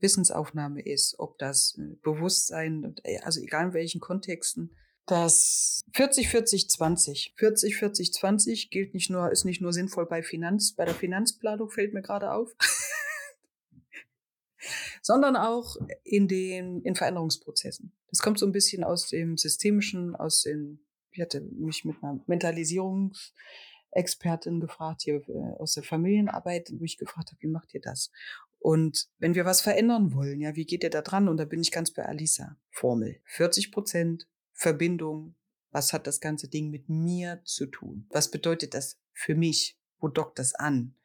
Wissensaufnahme 0.00 0.82
ist, 0.82 1.18
ob 1.18 1.38
das 1.38 1.76
äh, 1.78 1.96
Bewusstsein, 2.02 2.94
äh, 3.02 3.18
also 3.20 3.40
egal 3.40 3.66
in 3.66 3.72
welchen 3.72 4.00
Kontexten. 4.00 4.76
Das 5.08 5.80
40, 5.94 6.28
40, 6.28 6.68
20. 6.68 7.34
40, 7.38 7.78
40, 7.78 8.12
20 8.12 8.70
gilt 8.70 8.92
nicht 8.92 9.08
nur, 9.08 9.32
ist 9.32 9.46
nicht 9.46 9.62
nur 9.62 9.72
sinnvoll 9.72 10.04
bei 10.04 10.22
Finanz, 10.22 10.74
bei 10.74 10.84
der 10.84 10.94
Finanzplanung 10.94 11.70
fällt 11.70 11.94
mir 11.94 12.02
gerade 12.02 12.30
auf, 12.30 12.54
sondern 15.02 15.34
auch 15.34 15.76
in 16.04 16.28
den, 16.28 16.82
in 16.82 16.94
Veränderungsprozessen. 16.94 17.94
Das 18.10 18.18
kommt 18.18 18.38
so 18.38 18.44
ein 18.44 18.52
bisschen 18.52 18.84
aus 18.84 19.08
dem 19.08 19.38
Systemischen, 19.38 20.14
aus 20.14 20.42
den, 20.42 20.84
ich 21.10 21.22
hatte 21.22 21.40
mich 21.40 21.86
mit 21.86 21.96
einer 22.02 22.22
Mentalisierungsexpertin 22.26 24.60
gefragt, 24.60 25.04
hier 25.04 25.26
äh, 25.26 25.54
aus 25.58 25.72
der 25.72 25.84
Familienarbeit, 25.84 26.70
wo 26.78 26.84
ich 26.84 26.98
gefragt 26.98 27.30
habe, 27.30 27.40
wie 27.40 27.48
macht 27.48 27.72
ihr 27.72 27.80
das? 27.80 28.10
Und 28.58 29.08
wenn 29.18 29.34
wir 29.34 29.46
was 29.46 29.62
verändern 29.62 30.12
wollen, 30.12 30.42
ja, 30.42 30.54
wie 30.54 30.66
geht 30.66 30.84
ihr 30.84 30.90
da 30.90 31.00
dran? 31.00 31.30
Und 31.30 31.38
da 31.38 31.46
bin 31.46 31.62
ich 31.62 31.70
ganz 31.70 31.92
bei 31.92 32.04
Alisa. 32.04 32.58
Formel. 32.70 33.22
40 33.24 33.72
Prozent 33.72 34.28
Verbindung. 34.58 35.36
Was 35.70 35.92
hat 35.92 36.08
das 36.08 36.20
ganze 36.20 36.48
Ding 36.48 36.70
mit 36.70 36.88
mir 36.88 37.40
zu 37.44 37.66
tun? 37.66 38.06
Was 38.10 38.30
bedeutet 38.30 38.74
das 38.74 38.98
für 39.12 39.36
mich? 39.36 39.78
Wo 40.00 40.08
dockt 40.08 40.38
das 40.40 40.54
an? 40.54 40.96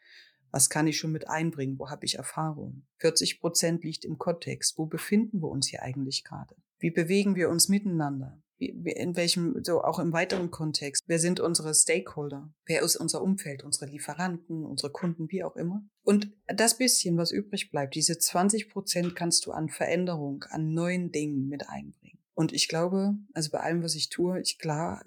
Was 0.50 0.70
kann 0.70 0.88
ich 0.88 0.98
schon 0.98 1.12
mit 1.12 1.28
einbringen? 1.28 1.78
Wo 1.78 1.90
habe 1.90 2.06
ich 2.06 2.16
Erfahrung? 2.16 2.88
40 2.98 3.40
Prozent 3.40 3.84
liegt 3.84 4.06
im 4.06 4.18
Kontext. 4.18 4.78
Wo 4.78 4.88
befinden 4.88 5.42
wir 5.42 5.50
uns 5.50 5.68
hier 5.68 5.84
eigentlich 5.84 6.24
gerade? 6.24 6.56
Wie 6.80 6.90
bewegen 6.90 7.36
wir 7.36 7.50
uns 7.50 7.70
miteinander? 7.70 8.42
In 8.58 9.16
welchem, 9.16 9.64
so 9.64 9.84
auch 9.84 10.00
im 10.00 10.14
weiteren 10.14 10.50
Kontext? 10.50 11.04
Wer 11.06 11.20
sind 11.20 11.40
unsere 11.40 11.76
Stakeholder? 11.76 12.52
Wer 12.66 12.82
ist 12.82 12.96
unser 12.96 13.22
Umfeld? 13.22 13.64
Unsere 13.64 13.86
Lieferanten, 13.86 14.66
unsere 14.66 14.92
Kunden, 14.92 15.30
wie 15.30 15.44
auch 15.44 15.56
immer? 15.56 15.86
Und 16.04 16.32
das 16.48 16.78
bisschen, 16.78 17.18
was 17.18 17.32
übrig 17.32 17.70
bleibt, 17.70 17.94
diese 17.94 18.18
20 18.18 18.70
Prozent 18.70 19.16
kannst 19.16 19.46
du 19.46 19.52
an 19.52 19.70
Veränderung, 19.70 20.44
an 20.50 20.74
neuen 20.74 21.12
Dingen 21.12 21.50
mit 21.50 21.70
einbringen. 21.70 22.23
Und 22.34 22.52
ich 22.52 22.68
glaube, 22.68 23.16
also 23.34 23.52
bei 23.52 23.60
allem, 23.60 23.84
was 23.84 23.96
ich 23.96 24.10
tue, 24.10 24.40
ich 24.42 24.58
klar, 24.58 25.04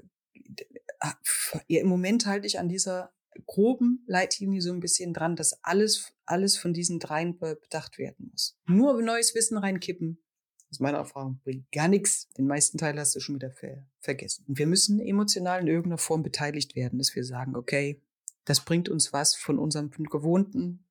ja, 1.69 1.81
im 1.81 1.89
Moment 1.89 2.27
halte 2.27 2.47
ich 2.47 2.59
an 2.59 2.69
dieser 2.69 3.13
groben 3.47 4.03
Leitlinie 4.07 4.63
so 4.63 4.73
ein 4.73 4.81
bisschen 4.81 5.13
dran, 5.13 5.37
dass 5.37 5.63
alles, 5.63 6.13
alles 6.25 6.57
von 6.57 6.73
diesen 6.73 6.99
dreien 6.99 7.39
be- 7.39 7.57
bedacht 7.57 7.99
werden 7.99 8.31
muss. 8.31 8.59
Nur 8.67 9.01
neues 9.03 9.35
Wissen 9.35 9.59
reinkippen, 9.59 10.23
aus 10.71 10.81
meiner 10.81 10.99
Erfahrung, 10.99 11.41
bringt 11.45 11.71
gar 11.71 11.89
nichts. 11.89 12.29
Den 12.39 12.47
meisten 12.47 12.79
Teil 12.79 12.99
hast 12.99 13.15
du 13.15 13.21
schon 13.21 13.35
wieder 13.35 13.51
ver 13.51 13.87
vergessen. 14.01 14.47
Und 14.49 14.59
wir 14.59 14.67
müssen 14.67 15.01
emotional 15.01 15.61
in 15.61 15.67
irgendeiner 15.67 15.99
Form 15.99 16.23
beteiligt 16.23 16.75
werden, 16.77 16.99
dass 16.99 17.15
wir 17.15 17.25
sagen, 17.25 17.57
okay, 17.57 18.03
das 18.45 18.65
bringt 18.65 18.89
uns 18.89 19.13
was 19.13 19.35
von 19.35 19.59
unserem 19.59 19.91
gewohnten 19.91 20.86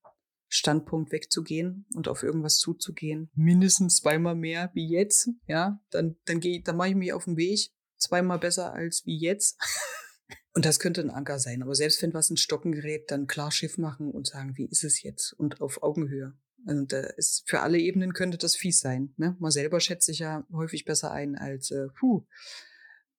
Standpunkt 0.47 1.12
wegzugehen 1.12 1.86
und 1.93 2.08
auf 2.08 2.23
irgendwas 2.23 2.58
zuzugehen. 2.58 3.29
Mindestens 3.36 3.97
zweimal 3.97 4.36
mehr 4.36 4.71
wie 4.73 4.88
jetzt, 4.88 5.29
ja. 5.47 5.81
Dann, 5.89 6.17
dann 6.25 6.39
gehe, 6.39 6.62
dann 6.62 6.77
mache 6.77 6.89
ich 6.89 6.95
mich 6.95 7.13
auf 7.13 7.25
den 7.25 7.38
Weg. 7.38 7.71
Zweimal 7.97 8.39
besser 8.39 8.73
als 8.73 9.05
wie 9.05 9.17
jetzt. 9.17 9.60
Und 10.53 10.65
das 10.65 10.79
könnte 10.79 11.01
ein 11.01 11.10
Anker 11.10 11.38
sein. 11.38 11.62
Aber 11.62 11.75
selbst 11.75 12.01
wenn 12.01 12.13
was 12.13 12.29
ins 12.29 12.39
Stocken 12.39 12.71
gerät, 12.71 13.12
dann 13.12 13.27
klar 13.27 13.51
Schiff 13.51 13.77
machen 13.77 14.10
und 14.10 14.25
sagen, 14.25 14.55
wie 14.55 14.65
ist 14.65 14.86
es 14.86 15.03
jetzt? 15.03 15.34
Und 15.34 15.60
auf 15.60 15.84
Augenhöhe. 15.84 16.34
Und 16.65 16.93
äh, 16.93 17.13
ist, 17.17 17.43
für 17.45 17.60
alle 17.60 17.77
Ebenen 17.77 18.13
könnte 18.13 18.38
das 18.38 18.55
fies 18.55 18.79
sein. 18.79 19.13
Ne? 19.17 19.36
Man 19.39 19.51
selber 19.51 19.81
schätzt 19.81 20.05
sich 20.05 20.19
ja 20.19 20.47
häufig 20.53 20.86
besser 20.86 21.12
ein 21.12 21.36
als, 21.36 21.71
äh, 21.71 21.88
puh, 21.99 22.25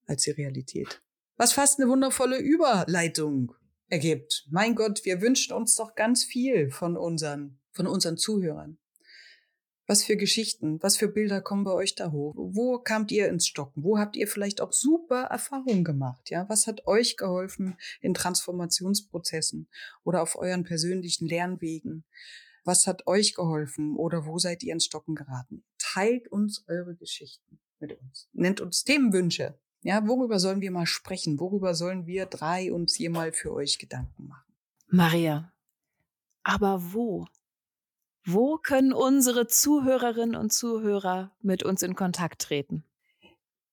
als 0.06 0.22
die 0.22 0.30
Realität. 0.30 1.02
Was 1.36 1.52
fast 1.52 1.78
eine 1.78 1.90
wundervolle 1.90 2.38
Überleitung 2.38 3.54
ergibt. 3.88 4.46
Mein 4.51 4.75
Gott, 4.75 5.05
wir 5.05 5.20
wünschen 5.20 5.53
uns 5.53 5.77
doch 5.77 5.94
ganz 5.94 6.25
viel 6.25 6.70
von 6.70 6.96
unseren, 6.96 7.59
von 7.72 7.87
unseren 7.87 8.16
Zuhörern. 8.16 8.79
Was 9.88 10.03
für 10.03 10.16
Geschichten, 10.16 10.83
was 10.83 10.96
für 10.96 11.07
Bilder 11.07 11.40
kommen 11.40 11.62
bei 11.62 11.70
euch 11.70 11.94
da 11.94 12.11
hoch? 12.11 12.35
Wo 12.37 12.79
kamt 12.79 13.12
ihr 13.12 13.29
ins 13.29 13.46
Stocken? 13.46 13.85
Wo 13.85 13.99
habt 13.99 14.16
ihr 14.16 14.27
vielleicht 14.27 14.61
auch 14.61 14.72
super 14.72 15.22
Erfahrungen 15.22 15.85
gemacht? 15.85 16.29
Ja, 16.29 16.49
was 16.49 16.66
hat 16.66 16.88
euch 16.88 17.16
geholfen 17.16 17.77
in 18.01 18.12
Transformationsprozessen 18.12 19.68
oder 20.03 20.22
auf 20.22 20.35
euren 20.35 20.64
persönlichen 20.64 21.29
Lernwegen? 21.29 22.05
Was 22.64 22.88
hat 22.88 23.07
euch 23.07 23.35
geholfen 23.35 23.94
oder 23.94 24.27
wo 24.27 24.38
seid 24.38 24.64
ihr 24.64 24.72
ins 24.72 24.87
Stocken 24.87 25.14
geraten? 25.14 25.64
Teilt 25.79 26.27
uns 26.33 26.64
eure 26.66 26.96
Geschichten 26.96 27.61
mit 27.79 27.92
uns. 27.92 28.29
Nennt 28.33 28.61
uns 28.61 28.82
Themenwünsche. 28.82 29.57
Ja, 29.83 30.07
worüber 30.07 30.39
sollen 30.39 30.61
wir 30.61 30.70
mal 30.70 30.87
sprechen? 30.87 31.39
Worüber 31.39 31.74
sollen 31.74 32.07
wir 32.07 32.27
drei 32.27 32.72
uns 32.72 32.95
hier 32.95 33.11
mal 33.11 33.33
für 33.33 33.53
euch 33.53 33.79
Gedanken 33.79 34.27
machen? 34.27 34.53
Maria, 34.89 35.53
aber 36.43 36.93
wo? 36.93 37.27
Wo 38.24 38.57
können 38.59 38.93
unsere 38.93 39.47
Zuhörerinnen 39.47 40.35
und 40.35 40.53
Zuhörer 40.53 41.37
mit 41.43 41.62
uns 41.62 41.83
in 41.83 41.95
Kontakt 41.95 42.43
treten? 42.43 42.85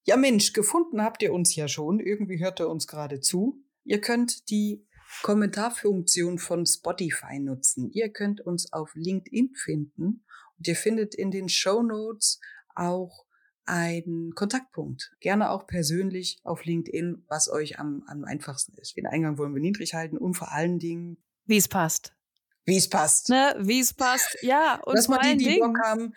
Ja, 0.04 0.18
Mensch, 0.18 0.54
gefunden 0.54 1.01
habt 1.01 1.24
ihr 1.24 1.34
uns 1.34 1.56
ja 1.56 1.68
schon. 1.68 1.99
Irgendwie 1.99 2.39
hört 2.39 2.60
ihr 2.60 2.70
uns 2.70 2.88
gerade 2.88 3.20
zu. 3.20 3.64
Ihr 3.84 4.01
könnt 4.01 4.49
die 4.49 4.86
Kommentarfunktion 5.22 6.39
von 6.39 6.66
Spotify 6.66 7.39
nutzen. 7.39 7.91
Ihr 7.91 8.10
könnt 8.10 8.41
uns 8.41 8.74
auf 8.74 8.91
LinkedIn 8.95 9.56
finden 9.56 10.26
und 10.58 10.68
ihr 10.68 10.76
findet 10.76 11.16
in 11.16 11.32
den 11.32 11.47
Show 11.47 11.82
Notes 11.82 12.39
auch 12.76 13.22
einen 13.66 14.34
Kontaktpunkt. 14.36 15.11
Gerne 15.20 15.49
auch 15.51 15.68
persönlich 15.68 16.39
auf 16.43 16.66
LinkedIn, 16.66 17.24
was 17.28 17.49
euch 17.49 17.80
am, 17.80 18.03
am 18.07 18.24
einfachsten 18.26 18.74
ist. 18.78 18.97
Den 18.97 19.05
Eingang 19.07 19.38
wollen 19.38 19.53
wir 19.53 19.61
niedrig 19.61 19.93
halten 19.93 20.18
und 20.18 20.34
vor 20.36 20.51
allen 20.51 20.80
Dingen, 20.80 21.18
Wie 21.45 21.57
es 21.57 21.68
passt. 21.68 22.14
wie 22.66 22.78
es 22.78 22.89
passt. 22.89 23.30
Ne? 23.30 23.55
Wie 23.59 23.80
es 23.80 23.93
passt. 23.93 24.38
Ja, 24.41 24.80
und 24.86 24.95
Lass 24.95 25.07
mal 25.07 25.20
die, 25.22 25.38
die 25.38 25.45
Dingen, 25.45 25.59
Bock 25.74 25.78
haben. 25.86 26.14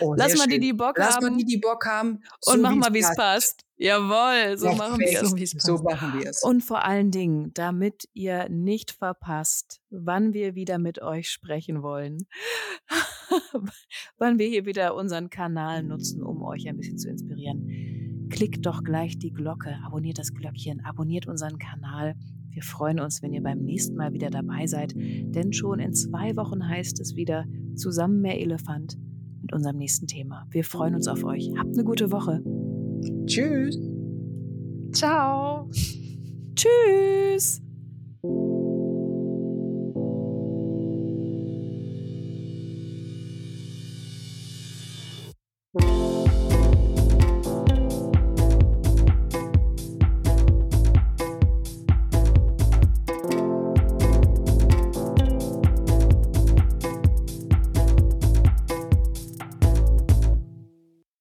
Oh, 0.00 0.14
lass 0.16 0.36
mal 0.36 0.46
die, 0.46 0.58
die 0.58 0.72
Bock 0.72 0.96
Lass 0.98 1.16
haben. 1.16 1.26
mal 1.28 1.36
die, 1.36 1.44
die 1.44 1.58
Bock 1.58 1.86
haben. 1.86 2.22
und 2.46 2.60
mach 2.60 2.74
mal, 2.74 2.92
wie 2.94 3.00
es 3.00 3.14
passt. 3.16 3.64
Jawohl, 3.76 4.56
so 4.56 4.72
machen 4.72 5.00
wir 5.00 5.06
Perfekt. 5.18 5.40
es. 5.42 5.50
So, 5.62 5.76
So 5.78 5.82
machen 5.82 6.18
wir 6.18 6.30
es. 6.30 6.42
Und 6.44 6.62
vor 6.62 6.84
allen 6.84 7.10
Dingen, 7.10 7.52
damit 7.54 8.08
ihr 8.12 8.48
nicht 8.48 8.92
verpasst, 8.92 9.80
wann 9.90 10.32
wir 10.32 10.54
wieder 10.54 10.78
mit 10.78 11.02
euch 11.02 11.28
sprechen 11.30 11.82
wollen, 11.82 12.26
wann 14.18 14.38
wir 14.38 14.46
hier 14.46 14.66
wieder 14.66 14.94
unseren 14.94 15.30
Kanal 15.30 15.82
nutzen, 15.82 16.22
um 16.22 16.42
euch 16.42 16.68
ein 16.68 16.76
bisschen 16.76 16.98
zu 16.98 17.08
inspirieren, 17.08 18.28
klickt 18.30 18.66
doch 18.66 18.82
gleich 18.82 19.18
die 19.18 19.32
Glocke, 19.32 19.76
abonniert 19.84 20.18
das 20.18 20.32
Glöckchen, 20.32 20.84
abonniert 20.84 21.26
unseren 21.26 21.58
Kanal. 21.58 22.14
Wir 22.50 22.62
freuen 22.62 23.00
uns, 23.00 23.22
wenn 23.22 23.32
ihr 23.32 23.42
beim 23.42 23.58
nächsten 23.58 23.96
Mal 23.96 24.12
wieder 24.12 24.30
dabei 24.30 24.66
seid, 24.66 24.94
denn 24.94 25.52
schon 25.52 25.80
in 25.80 25.92
zwei 25.92 26.36
Wochen 26.36 26.68
heißt 26.68 27.00
es 27.00 27.16
wieder 27.16 27.46
zusammen 27.74 28.20
mehr 28.20 28.40
Elefant 28.40 28.96
mit 29.42 29.52
unserem 29.52 29.76
nächsten 29.76 30.06
Thema. 30.06 30.46
Wir 30.50 30.64
freuen 30.64 30.94
uns 30.94 31.08
auf 31.08 31.24
euch. 31.24 31.50
Habt 31.58 31.74
eine 31.74 31.84
gute 31.84 32.10
Woche. 32.10 32.42
Tschüss. 33.26 33.78
Ciao. 34.92 35.68
Tschüss. 36.54 37.63